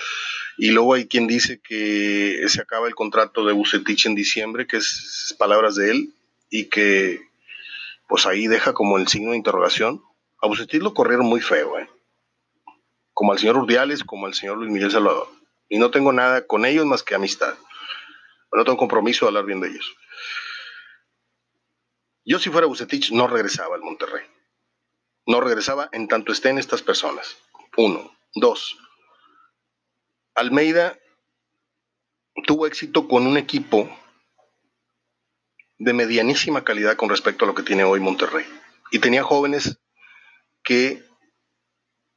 Y 0.56 0.70
luego 0.70 0.94
hay 0.94 1.06
quien 1.06 1.26
dice 1.26 1.60
que 1.60 2.44
se 2.48 2.60
acaba 2.60 2.86
el 2.86 2.94
contrato 2.94 3.44
de 3.44 3.52
Bucetich 3.52 4.06
en 4.06 4.14
diciembre, 4.14 4.66
que 4.66 4.76
es 4.76 5.34
palabras 5.38 5.74
de 5.74 5.90
él, 5.90 6.14
y 6.50 6.66
que 6.66 7.20
pues 8.08 8.26
ahí 8.26 8.46
deja 8.46 8.72
como 8.72 8.98
el 8.98 9.08
signo 9.08 9.32
de 9.32 9.36
interrogación. 9.36 10.02
A 10.40 10.46
Bucetich 10.46 10.82
lo 10.82 10.94
corrieron 10.94 11.26
muy 11.26 11.40
feo, 11.40 11.78
¿eh? 11.78 11.88
como 13.14 13.32
al 13.32 13.38
señor 13.38 13.56
Urdiales, 13.56 14.04
como 14.04 14.26
al 14.26 14.34
señor 14.34 14.58
Luis 14.58 14.70
Miguel 14.70 14.90
Salvador. 14.90 15.28
Y 15.68 15.78
no 15.78 15.90
tengo 15.90 16.12
nada 16.12 16.46
con 16.46 16.66
ellos 16.66 16.84
más 16.84 17.02
que 17.02 17.14
amistad. 17.14 17.54
No 18.52 18.64
tengo 18.64 18.76
compromiso 18.76 19.24
de 19.24 19.28
hablar 19.30 19.46
bien 19.46 19.60
de 19.60 19.68
ellos. 19.68 19.96
Yo 22.24 22.38
si 22.38 22.50
fuera 22.50 22.66
Bucetich 22.66 23.12
no 23.12 23.26
regresaba 23.26 23.76
al 23.76 23.82
Monterrey. 23.82 24.24
No 25.26 25.40
regresaba 25.40 25.88
en 25.92 26.08
tanto 26.08 26.32
estén 26.32 26.58
estas 26.58 26.82
personas. 26.82 27.36
Uno. 27.76 28.10
Dos. 28.34 28.76
Almeida 30.34 30.98
tuvo 32.46 32.66
éxito 32.66 33.06
con 33.08 33.26
un 33.26 33.36
equipo 33.36 33.88
de 35.78 35.92
medianísima 35.92 36.64
calidad 36.64 36.96
con 36.96 37.08
respecto 37.08 37.44
a 37.44 37.48
lo 37.48 37.54
que 37.54 37.62
tiene 37.62 37.84
hoy 37.84 38.00
Monterrey. 38.00 38.46
Y 38.90 38.98
tenía 38.98 39.22
jóvenes 39.22 39.78
que 40.62 41.04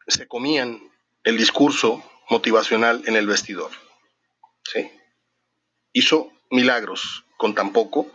se 0.08 0.28
comían 0.28 0.82
el 1.24 1.38
discurso 1.38 2.04
motivacional 2.30 3.04
en 3.06 3.16
el 3.16 3.28
vestidor. 3.28 3.72
¿sí? 4.64 4.92
Hizo 5.94 6.32
milagros 6.50 7.26
con 7.38 7.54
tan 7.54 7.72
poco 7.72 8.10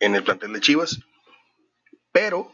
en 0.00 0.14
el 0.16 0.24
plantel 0.24 0.52
de 0.52 0.60
Chivas, 0.60 1.00
pero 2.10 2.52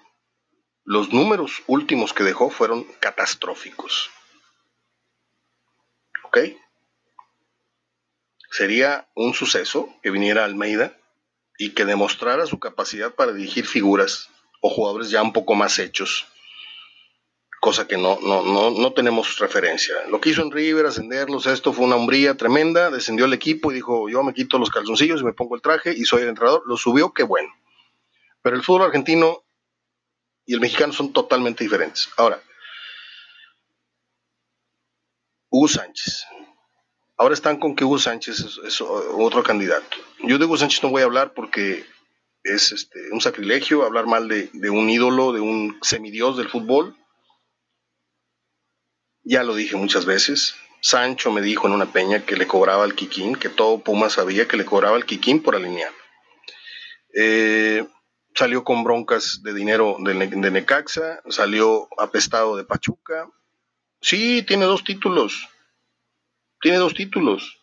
los 0.85 1.13
números 1.13 1.63
últimos 1.67 2.13
que 2.13 2.25
dejó 2.25 2.51
fueron 2.51 2.85
catastróficos. 3.01 4.11
¿Ok? 6.29 6.39
Sería 8.51 9.09
un 9.15 9.35
suceso 9.35 9.95
que 10.03 10.11
viniera 10.11 10.45
Almeida 10.45 10.97
y 11.59 11.71
que 11.71 11.85
demostrara 11.85 12.47
su 12.47 12.59
capacidad 12.59 13.15
para 13.15 13.33
dirigir 13.33 13.67
figuras 13.67 14.31
o 14.61 14.71
jugadores 14.71 15.11
ya 15.11 15.23
un 15.23 15.33
poco 15.33 15.55
más 15.55 15.79
hechos 15.79 16.27
cosa 17.61 17.89
que 17.89 17.97
no, 17.97 18.19
no, 18.23 18.43
no, 18.43 18.71
no 18.71 18.93
tenemos 18.93 19.39
referencia. 19.39 19.95
Lo 20.09 20.21
que 20.21 20.31
hizo 20.31 20.43
en 20.43 20.51
River, 20.51 20.87
ascenderlos, 20.87 21.47
esto 21.47 21.73
fue 21.73 21.87
una 21.87 21.97
hombría 21.97 22.37
tremenda, 22.37 22.91
descendió 22.91 23.25
el 23.25 23.33
equipo 23.33 23.71
y 23.71 23.75
dijo, 23.75 24.09
yo 24.09 24.23
me 24.23 24.35
quito 24.35 24.59
los 24.59 24.71
calzoncillos 24.71 25.21
y 25.21 25.25
me 25.25 25.33
pongo 25.33 25.57
el 25.57 25.63
traje 25.63 25.93
y 25.93 26.05
soy 26.05 26.23
el 26.23 26.29
entrenador, 26.29 26.63
lo 26.67 26.77
subió, 26.77 27.13
qué 27.13 27.25
bueno. 27.25 27.49
Pero 28.43 28.57
el 28.57 28.63
fútbol 28.63 28.83
argentino 28.83 29.43
y 30.47 30.55
el 30.55 30.61
mexicano 30.61 30.93
son 30.93 31.13
totalmente 31.13 31.65
diferentes. 31.65 32.09
Ahora, 32.17 32.41
Hugo 35.51 35.69
Sánchez. 35.69 36.27
Ahora 37.17 37.35
están 37.35 37.59
con 37.59 37.75
que 37.75 37.85
Hugo 37.85 37.99
Sánchez 37.99 38.59
es, 38.65 38.81
otro 38.81 39.43
candidato. 39.43 39.97
Yo 40.23 40.39
de 40.39 40.45
Hugo 40.45 40.57
Sánchez 40.57 40.83
no 40.83 40.91
voy 40.91 41.03
a 41.03 41.07
hablar 41.07 41.35
porque 41.35 41.85
es 42.45 42.73
este, 42.73 43.11
un 43.13 43.21
sacrilegio 43.21 43.85
hablar 43.85 44.07
mal 44.07 44.29
de, 44.29 44.71
un 44.71 44.89
ídolo, 44.89 45.33
de 45.33 45.41
un 45.41 45.79
semidios 45.83 46.37
del 46.37 46.49
fútbol 46.49 46.97
ya 49.29 49.43
lo 49.43 49.55
dije 49.55 49.77
muchas 49.77 50.07
veces. 50.07 50.57
Sancho 50.81 51.31
me 51.31 51.43
dijo 51.43 51.67
en 51.67 51.75
una 51.75 51.93
peña 51.93 52.25
que 52.25 52.37
le 52.37 52.47
cobraba 52.47 52.85
al 52.85 52.95
Kikín, 52.95 53.35
que 53.35 53.51
todo 53.51 53.81
Puma 53.81 54.09
sabía 54.09 54.49
que 54.49 54.57
le 54.57 54.65
cobraba 54.65 54.97
al 54.97 55.05
Kikín 55.05 55.43
por 55.43 55.55
alinear. 55.55 55.93
Eh, 57.15 57.87
salió 58.35 58.65
con 58.65 58.85
broncas 58.85 59.43
de 59.43 59.53
dinero 59.53 59.97
de, 60.01 60.15
Necaxa, 60.51 61.21
salió 61.29 61.89
apestado 61.99 62.57
de 62.57 62.65
Pachuca. 62.65 63.29
Sí, 64.01 64.43
tiene 64.43 64.65
dos 64.65 64.85
títulos. 64.85 65.49
Tiene 66.61 66.79
dos 66.79 66.95
títulos. 66.95 67.59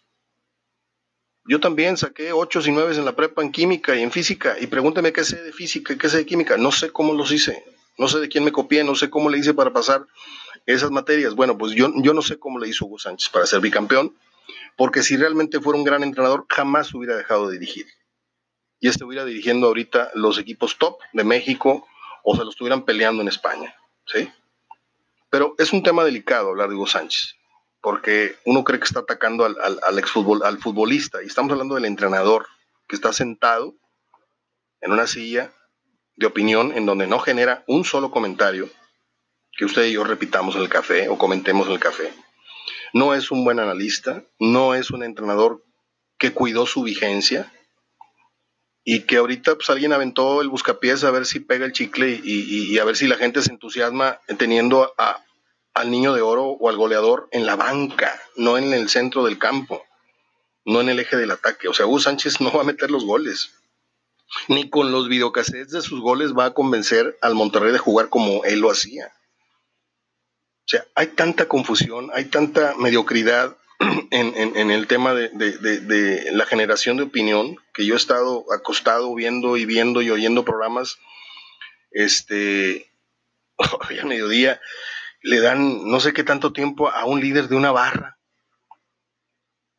Yo 1.47 1.59
también 1.59 1.95
saqué 1.95 2.33
ocho 2.33 2.59
y 2.65 2.71
nueve 2.71 2.95
en 2.95 3.05
la 3.05 3.15
prepa 3.15 3.43
en 3.43 3.51
química 3.51 3.95
y 3.95 4.01
en 4.01 4.11
física. 4.11 4.57
Y 4.59 4.67
pregúnteme 4.67 5.13
qué 5.13 5.23
sé 5.23 5.41
de 5.43 5.53
física 5.53 5.93
y 5.93 5.97
qué 5.97 6.09
sé 6.09 6.17
de 6.17 6.25
química. 6.25 6.57
No 6.57 6.71
sé 6.71 6.91
cómo 6.91 7.13
los 7.13 7.31
hice. 7.31 7.63
No 7.97 8.07
sé 8.07 8.19
de 8.19 8.27
quién 8.27 8.43
me 8.43 8.51
copié, 8.51 8.83
no 8.83 8.95
sé 8.95 9.09
cómo 9.09 9.29
le 9.29 9.37
hice 9.37 9.53
para 9.53 9.71
pasar 9.71 10.05
esas 10.65 10.91
materias. 10.91 11.35
Bueno, 11.35 11.57
pues 11.57 11.73
yo, 11.73 11.91
yo 11.97 12.13
no 12.13 12.21
sé 12.21 12.37
cómo 12.39 12.59
le 12.59 12.67
hizo 12.67 12.85
Hugo 12.85 12.99
Sánchez 12.99 13.29
para 13.29 13.45
ser 13.45 13.61
bicampeón, 13.61 14.15
porque 14.75 15.03
si 15.03 15.15
realmente 15.15 15.59
fuera 15.61 15.77
un 15.77 15.85
gran 15.85 16.03
entrenador, 16.03 16.45
jamás 16.49 16.93
hubiera 16.93 17.15
dejado 17.15 17.47
de 17.47 17.59
dirigir. 17.59 17.85
Y 18.79 18.89
estuviera 18.89 19.23
dirigiendo 19.23 19.67
ahorita 19.67 20.11
los 20.15 20.37
equipos 20.37 20.77
top 20.77 20.99
de 21.13 21.23
México 21.23 21.87
o 22.23 22.35
se 22.35 22.43
lo 22.43 22.49
estuvieran 22.49 22.83
peleando 22.83 23.21
en 23.21 23.29
España. 23.29 23.75
¿sí? 24.05 24.29
Pero 25.35 25.53
es 25.57 25.73
un 25.73 25.83
tema 25.83 26.05
delicado 26.05 26.51
hablar 26.51 26.69
de 26.69 26.75
Hugo 26.75 26.87
Sánchez, 26.87 27.35
porque 27.81 28.37
uno 28.45 28.63
cree 28.63 28.79
que 28.79 28.85
está 28.85 29.01
atacando 29.01 29.43
al, 29.43 29.57
al, 29.61 29.81
al, 29.83 30.01
al 30.43 30.57
futbolista, 30.59 31.21
y 31.21 31.25
estamos 31.25 31.51
hablando 31.51 31.75
del 31.75 31.83
entrenador 31.83 32.47
que 32.87 32.95
está 32.95 33.11
sentado 33.11 33.75
en 34.79 34.93
una 34.93 35.07
silla 35.07 35.51
de 36.15 36.25
opinión 36.25 36.71
en 36.73 36.85
donde 36.85 37.05
no 37.07 37.19
genera 37.19 37.65
un 37.67 37.83
solo 37.83 38.11
comentario 38.11 38.69
que 39.51 39.65
usted 39.65 39.83
y 39.87 39.91
yo 39.91 40.05
repitamos 40.05 40.55
en 40.55 40.61
el 40.61 40.69
café 40.69 41.09
o 41.09 41.17
comentemos 41.17 41.67
en 41.67 41.73
el 41.73 41.79
café. 41.81 42.13
No 42.93 43.13
es 43.13 43.29
un 43.29 43.43
buen 43.43 43.59
analista, 43.59 44.23
no 44.39 44.73
es 44.73 44.89
un 44.89 45.03
entrenador 45.03 45.65
que 46.17 46.31
cuidó 46.31 46.65
su 46.65 46.81
vigencia 46.83 47.51
y 48.85 49.01
que 49.01 49.17
ahorita 49.17 49.55
pues 49.55 49.69
alguien 49.69 49.91
aventó 49.91 50.41
el 50.41 50.47
buscapiés 50.47 51.03
a 51.03 51.11
ver 51.11 51.25
si 51.25 51.41
pega 51.41 51.65
el 51.65 51.73
chicle 51.73 52.21
y, 52.23 52.77
a 52.77 52.85
ver 52.85 52.95
si 52.95 53.07
la 53.07 53.17
gente 53.17 53.41
se 53.41 53.51
entusiasma 53.51 54.21
teniendo 54.37 54.93
a, 54.97 55.24
al 55.75 55.91
niño 55.91 56.13
de 56.13 56.21
oro 56.21 56.45
o 56.45 56.69
al 56.69 56.77
goleador 56.77 57.27
en 57.31 57.45
la 57.45 57.55
banca, 57.55 58.19
no 58.35 58.57
en 58.57 58.73
el 58.73 58.89
centro 58.89 59.23
del 59.25 59.37
campo, 59.37 59.83
no 60.65 60.81
en 60.81 60.89
el 60.89 60.99
eje 60.99 61.17
del 61.17 61.31
ataque. 61.31 61.67
O 61.67 61.73
sea, 61.73 61.85
Hugo 61.85 61.99
Sánchez 61.99 62.41
no 62.41 62.51
va 62.51 62.61
a 62.61 62.65
meter 62.65 62.89
los 62.89 63.05
goles 63.05 63.51
ni 64.47 64.69
con 64.69 64.91
los 64.91 65.07
videocassettes 65.07 65.71
de 65.71 65.81
sus 65.81 66.01
goles 66.01 66.33
va 66.33 66.45
a 66.45 66.53
convencer 66.53 67.17
al 67.21 67.35
Monterrey 67.35 67.71
de 67.71 67.79
jugar 67.79 68.09
como 68.09 68.43
él 68.43 68.59
lo 68.59 68.71
hacía. 68.71 69.07
O 69.07 70.67
sea, 70.67 70.85
hay 70.95 71.07
tanta 71.07 71.47
confusión, 71.47 72.09
hay 72.13 72.25
tanta 72.25 72.73
mediocridad 72.75 73.55
en, 74.11 74.71
el 74.71 74.87
tema 74.87 75.13
de, 75.13 76.31
la 76.31 76.45
generación 76.45 76.97
de 76.97 77.03
opinión, 77.03 77.57
que 77.73 77.85
yo 77.85 77.93
he 77.93 77.97
estado 77.97 78.45
acostado 78.51 79.13
viendo 79.13 79.57
y 79.57 79.65
viendo 79.65 80.01
y 80.01 80.09
oyendo 80.09 80.43
programas, 80.43 80.97
este, 81.91 82.89
hoy 83.89 83.99
a 83.99 84.05
mediodía 84.05 84.59
le 85.25 85.41
dan 85.41 85.89
no 85.89 85.99
sé 85.99 86.13
qué 86.13 86.23
tanto 86.23 86.53
tiempo 86.53 86.91
a 86.91 87.05
un 87.05 87.19
líder 87.19 87.47
de 87.47 87.55
una 87.55 87.71
barra, 87.71 88.19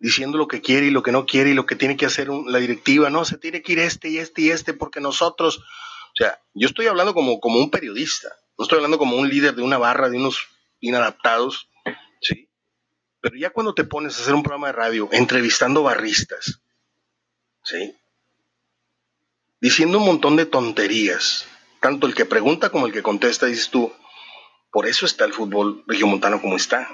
diciendo 0.01 0.39
lo 0.39 0.49
que 0.49 0.61
quiere 0.61 0.87
y 0.87 0.91
lo 0.91 1.05
que 1.05 1.13
no 1.13 1.25
quiere 1.25 1.51
y 1.51 1.55
lo 1.55 1.67
que 1.67 1.77
tiene 1.77 1.97
que 1.97 2.05
hacer 2.05 2.29
la 2.29 2.59
directiva, 2.59 3.11
no, 3.11 3.25
se 3.25 3.39
tiene 3.39 3.63
que 3.63 3.75
ir 3.75 3.79
este 3.79 4.09
y 4.09 4.19
este 4.19 4.43
y 4.43 4.51
este 4.51 4.75
porque 4.75 5.01
nosotros, 5.01 5.59
o 5.59 6.17
sea, 6.17 6.41
yo 6.53 6.67
estoy 6.67 6.89
hablando 6.89 7.15
como, 7.15 7.39
como 7.39 7.61
un 7.61 7.71
periodista, 7.71 8.29
no 8.59 8.65
estoy 8.65 8.79
hablando 8.79 8.99
como 8.99 9.17
un 9.17 9.29
líder 9.29 9.55
de 9.55 9.63
una 9.63 9.79
barra, 9.79 10.11
de 10.11 10.17
unos 10.17 10.49
inadaptados, 10.81 11.69
¿sí? 12.21 12.49
Pero 13.21 13.37
ya 13.37 13.51
cuando 13.51 13.73
te 13.73 13.85
pones 13.85 14.19
a 14.19 14.23
hacer 14.23 14.35
un 14.35 14.43
programa 14.43 14.67
de 14.67 14.73
radio 14.73 15.09
entrevistando 15.13 15.85
barristas, 15.85 16.61
¿sí? 17.63 17.95
Diciendo 19.61 19.99
un 19.99 20.07
montón 20.07 20.35
de 20.35 20.47
tonterías, 20.47 21.47
tanto 21.81 22.09
el 22.09 22.17
que 22.17 22.25
pregunta 22.25 22.71
como 22.71 22.87
el 22.87 22.93
que 22.93 23.05
contesta, 23.05 23.47
dices 23.47 23.71
tú, 23.71 23.93
por 24.71 24.87
eso 24.87 25.07
está 25.07 25.25
el 25.25 25.33
fútbol 25.33 25.85
regiomontano 25.87 26.41
como 26.41 26.57
está. 26.57 26.89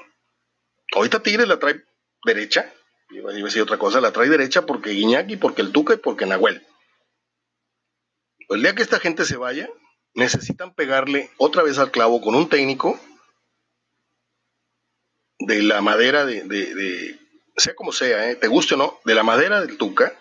Ahorita 0.95 1.23
Tigres 1.23 1.49
la 1.49 1.59
trae 1.59 1.85
derecha, 2.25 2.73
iba 3.11 3.31
a 3.31 3.35
decir 3.35 3.63
otra 3.63 3.79
cosa, 3.79 4.01
la 4.01 4.13
trae 4.13 4.29
derecha 4.29 4.67
porque 4.67 4.91
Guiñaki, 4.91 5.37
porque 5.37 5.63
el 5.63 5.73
Tuca 5.73 5.95
y 5.95 5.99
porque 5.99 6.27
Nahuel. 6.27 6.67
El 8.49 8.63
día 8.63 8.75
que 8.75 8.83
esta 8.83 9.01
gente 9.01 9.25
se 9.25 9.37
vaya, 9.37 9.69
necesitan 10.15 10.75
pegarle 10.75 11.31
otra 11.39 11.63
vez 11.63 11.79
al 11.79 11.91
clavo 11.91 12.21
con 12.21 12.35
un 12.35 12.49
técnico 12.49 13.01
de 15.39 15.63
la 15.63 15.81
madera 15.81 16.25
de, 16.25 17.19
sea 17.57 17.75
como 17.75 17.93
sea, 17.93 18.31
¿eh? 18.31 18.37
te 18.37 18.49
guste 18.49 18.75
o 18.75 18.77
no, 18.77 19.01
de 19.05 19.15
la 19.15 19.23
madera 19.23 19.61
del 19.61 19.77
Tuca, 19.77 20.19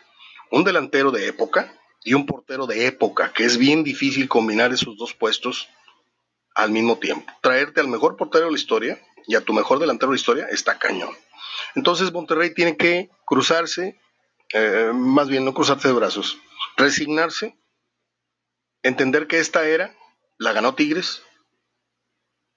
un 0.50 0.64
delantero 0.64 1.12
de 1.12 1.28
época 1.28 1.74
y 2.04 2.14
un 2.14 2.26
portero 2.26 2.68
de 2.68 2.88
época, 2.88 3.32
que 3.34 3.46
es 3.46 3.58
bien 3.58 3.84
difícil 3.84 4.28
combinar 4.28 4.74
esos 4.74 4.98
dos 4.98 5.14
puestos 5.14 5.70
al 6.56 6.72
mismo 6.72 6.98
tiempo. 7.00 7.32
Traerte 7.42 7.80
al 7.80 7.88
mejor 7.88 8.18
portero 8.18 8.46
de 8.46 8.52
la 8.52 8.58
historia 8.58 9.02
y 9.28 9.36
a 9.36 9.42
tu 9.42 9.54
mejor 9.54 9.80
delantero 9.80 10.12
de 10.12 10.16
la 10.16 10.20
historia 10.20 10.48
está 10.50 10.78
cañón. 10.80 11.16
Entonces 11.76 12.12
Monterrey 12.12 12.54
tiene 12.54 12.78
que 12.78 13.10
cruzarse, 13.26 14.00
eh, 14.54 14.92
más 14.94 15.30
bien 15.30 15.46
no 15.46 15.54
cruzarse 15.54 15.88
de 15.88 15.94
brazos, 15.94 16.38
resignarse, 16.78 17.58
entender 18.84 19.28
que 19.28 19.40
esta 19.40 19.66
era 19.68 19.96
la 20.38 20.54
ganó 20.54 20.76
Tigres, 20.76 21.24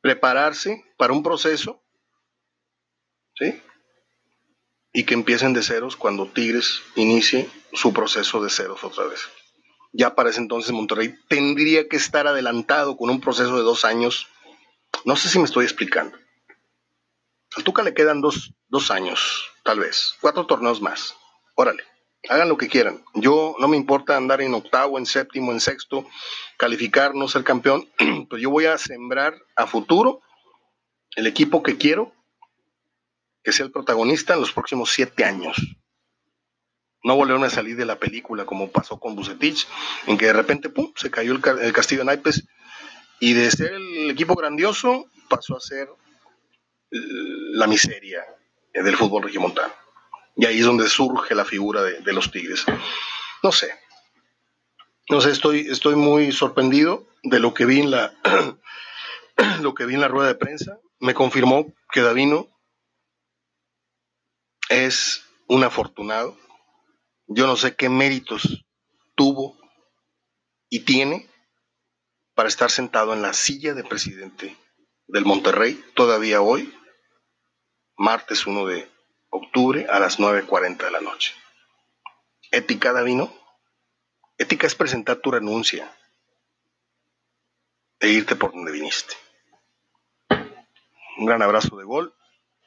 prepararse 0.00 0.84
para 0.96 1.12
un 1.12 1.22
proceso 1.22 1.84
¿sí? 3.36 3.62
Y 4.92 5.04
que 5.04 5.14
empiecen 5.14 5.52
de 5.52 5.62
ceros 5.62 5.96
cuando 5.96 6.28
Tigres 6.28 6.82
inicie 6.94 7.48
su 7.72 7.92
proceso 7.92 8.42
de 8.42 8.50
ceros 8.50 8.82
otra 8.84 9.04
vez. 9.04 9.28
Ya 9.96 10.16
para 10.16 10.30
ese 10.30 10.40
entonces 10.40 10.72
Monterrey 10.72 11.14
tendría 11.28 11.88
que 11.88 11.96
estar 11.96 12.26
adelantado 12.26 12.96
con 12.96 13.10
un 13.10 13.20
proceso 13.20 13.56
de 13.56 13.62
dos 13.62 13.84
años. 13.84 14.26
No 15.04 15.14
sé 15.14 15.28
si 15.28 15.38
me 15.38 15.44
estoy 15.44 15.64
explicando. 15.64 16.18
Al 17.56 17.62
Tuca 17.62 17.84
le 17.84 17.94
quedan 17.94 18.20
dos, 18.20 18.52
dos 18.68 18.90
años, 18.90 19.46
tal 19.62 19.78
vez, 19.78 20.16
cuatro 20.20 20.46
torneos 20.46 20.82
más. 20.82 21.14
Órale, 21.54 21.84
hagan 22.28 22.48
lo 22.48 22.56
que 22.56 22.66
quieran. 22.66 23.04
Yo 23.14 23.54
no 23.60 23.68
me 23.68 23.76
importa 23.76 24.16
andar 24.16 24.40
en 24.40 24.54
octavo, 24.54 24.98
en 24.98 25.06
séptimo, 25.06 25.52
en 25.52 25.60
sexto, 25.60 26.04
calificar, 26.58 27.14
no 27.14 27.28
ser 27.28 27.44
campeón, 27.44 27.88
pues 28.28 28.42
yo 28.42 28.50
voy 28.50 28.66
a 28.66 28.76
sembrar 28.78 29.40
a 29.54 29.68
futuro 29.68 30.22
el 31.14 31.28
equipo 31.28 31.62
que 31.62 31.76
quiero 31.76 32.12
que 33.44 33.52
sea 33.52 33.66
el 33.66 33.70
protagonista 33.70 34.34
en 34.34 34.40
los 34.40 34.52
próximos 34.52 34.90
siete 34.90 35.24
años. 35.24 35.56
No 37.04 37.16
volvieron 37.16 37.44
a 37.44 37.50
salir 37.50 37.76
de 37.76 37.84
la 37.84 37.98
película 37.98 38.46
como 38.46 38.70
pasó 38.70 38.98
con 38.98 39.14
Bucetich, 39.14 39.68
en 40.06 40.18
que 40.18 40.26
de 40.26 40.32
repente 40.32 40.70
¡pum! 40.70 40.92
se 40.96 41.10
cayó 41.10 41.32
el, 41.32 41.72
castillo 41.72 42.00
de 42.00 42.06
naipes 42.06 42.44
y 43.20 43.34
de 43.34 43.50
ser 43.50 43.74
el 43.74 44.10
equipo 44.10 44.34
grandioso 44.34 45.06
pasó 45.28 45.56
a 45.56 45.60
ser 45.60 45.88
la 46.90 47.66
miseria 47.66 48.24
del 48.72 48.96
fútbol 48.96 49.22
regimontano. 49.22 49.72
Y 50.36 50.46
ahí 50.46 50.58
es 50.58 50.66
donde 50.66 50.88
surge 50.88 51.34
la 51.34 51.44
figura 51.44 51.82
de, 51.82 52.12
los 52.12 52.30
Tigres. 52.30 52.64
No 53.42 53.52
sé. 53.52 53.72
No 55.08 55.20
sé, 55.20 55.30
estoy, 55.30 55.68
estoy 55.68 55.94
muy 55.96 56.32
sorprendido 56.32 57.06
de 57.22 57.38
lo 57.38 57.52
que 57.54 57.66
vi 57.66 57.80
en 57.80 57.90
la 57.90 58.14
lo 59.60 59.74
que 59.74 59.84
vi 59.84 59.94
en 59.94 60.00
la 60.00 60.08
rueda 60.08 60.28
de 60.28 60.34
prensa. 60.34 60.78
Me 61.00 61.14
confirmó 61.14 61.66
que 61.92 62.00
Davino 62.00 62.48
es 64.68 65.24
un 65.46 65.64
afortunado. 65.64 66.36
Yo 67.26 67.46
no 67.46 67.56
sé 67.56 67.74
qué 67.74 67.88
méritos 67.88 68.64
tuvo 69.14 69.56
y 70.68 70.80
tiene 70.80 71.28
para 72.34 72.48
estar 72.48 72.70
sentado 72.70 73.12
en 73.14 73.22
la 73.22 73.32
silla 73.32 73.74
de 73.74 73.84
presidente 73.84 74.56
del 75.06 75.24
Monterrey 75.24 75.82
todavía 75.94 76.40
hoy, 76.40 76.74
martes 77.96 78.46
1 78.46 78.66
de 78.66 78.90
octubre 79.30 79.86
a 79.88 80.00
las 80.00 80.18
9.40 80.18 80.84
de 80.84 80.90
la 80.90 81.00
noche. 81.00 81.34
Ética, 82.50 82.92
Davino. 82.92 83.32
Ética 84.36 84.66
es 84.66 84.74
presentar 84.74 85.16
tu 85.16 85.30
renuncia 85.30 85.96
e 88.00 88.08
irte 88.08 88.36
por 88.36 88.52
donde 88.52 88.72
viniste. 88.72 89.14
Un 91.18 91.26
gran 91.26 91.42
abrazo 91.42 91.76
de 91.76 91.84
gol. 91.84 92.14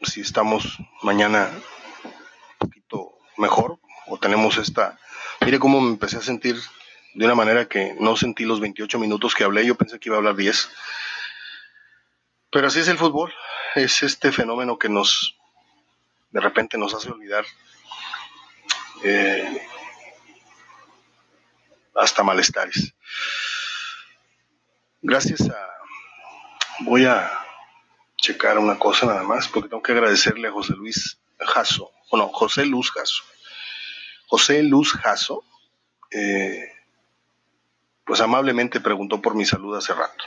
Si 0.01 0.21
estamos 0.21 0.77
mañana 1.01 1.51
mejor 3.37 3.79
o 4.07 4.17
tenemos 4.17 4.57
esta... 4.57 4.99
Mire 5.41 5.59
cómo 5.59 5.81
me 5.81 5.89
empecé 5.89 6.17
a 6.17 6.21
sentir 6.21 6.59
de 7.13 7.25
una 7.25 7.35
manera 7.35 7.67
que 7.67 7.95
no 7.99 8.15
sentí 8.15 8.45
los 8.45 8.59
28 8.59 8.99
minutos 8.99 9.35
que 9.35 9.43
hablé, 9.43 9.65
yo 9.65 9.75
pensé 9.75 9.99
que 9.99 10.09
iba 10.09 10.15
a 10.15 10.19
hablar 10.19 10.35
10. 10.35 10.69
Pero 12.51 12.67
así 12.67 12.79
es 12.79 12.87
el 12.87 12.97
fútbol, 12.97 13.33
es 13.75 14.03
este 14.03 14.31
fenómeno 14.31 14.77
que 14.77 14.89
nos, 14.89 15.35
de 16.31 16.39
repente 16.39 16.77
nos 16.77 16.93
hace 16.93 17.09
olvidar 17.09 17.45
eh, 19.03 19.67
hasta 21.95 22.23
malestares. 22.23 22.93
Gracias 25.01 25.41
a... 25.49 25.69
Voy 26.81 27.05
a 27.05 27.31
checar 28.17 28.59
una 28.59 28.77
cosa 28.77 29.07
nada 29.07 29.23
más, 29.23 29.47
porque 29.47 29.69
tengo 29.69 29.81
que 29.81 29.91
agradecerle 29.91 30.47
a 30.47 30.51
José 30.51 30.73
Luis 30.73 31.17
Jasso 31.39 31.91
bueno, 32.09 32.29
José 32.29 32.65
Luz 32.65 32.91
Jasso. 32.91 33.23
José 34.27 34.61
Luz 34.63 34.93
Jasso, 34.93 35.43
eh, 36.11 36.71
pues 38.05 38.21
amablemente 38.21 38.79
preguntó 38.79 39.21
por 39.21 39.35
mi 39.35 39.45
salud 39.45 39.75
hace 39.75 39.93
rato. 39.93 40.25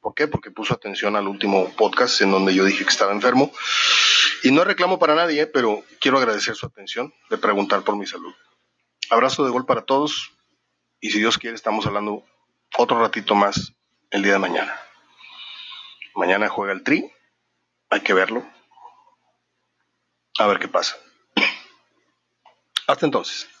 ¿Por 0.00 0.14
qué? 0.14 0.28
Porque 0.28 0.50
puso 0.50 0.74
atención 0.74 1.16
al 1.16 1.28
último 1.28 1.70
podcast 1.76 2.20
en 2.22 2.30
donde 2.30 2.54
yo 2.54 2.64
dije 2.64 2.84
que 2.84 2.90
estaba 2.90 3.12
enfermo. 3.12 3.52
Y 4.42 4.50
no 4.52 4.64
reclamo 4.64 4.98
para 4.98 5.14
nadie, 5.14 5.46
pero 5.46 5.82
quiero 6.00 6.18
agradecer 6.18 6.54
su 6.56 6.66
atención 6.66 7.12
de 7.28 7.36
preguntar 7.36 7.82
por 7.82 7.96
mi 7.96 8.06
salud. 8.06 8.34
Abrazo 9.10 9.44
de 9.44 9.50
gol 9.50 9.66
para 9.66 9.82
todos 9.82 10.32
y 11.00 11.10
si 11.10 11.18
Dios 11.18 11.38
quiere 11.38 11.56
estamos 11.56 11.86
hablando 11.86 12.24
otro 12.76 13.00
ratito 13.00 13.34
más 13.34 13.74
el 14.10 14.22
día 14.22 14.34
de 14.34 14.38
mañana. 14.38 14.78
Mañana 16.14 16.48
juega 16.48 16.72
el 16.72 16.82
Tri, 16.82 17.10
hay 17.88 18.00
que 18.00 18.14
verlo, 18.14 18.44
a 20.38 20.46
ver 20.46 20.58
qué 20.58 20.68
pasa. 20.68 20.96
Hasta 22.90 23.06
entonces. 23.06 23.59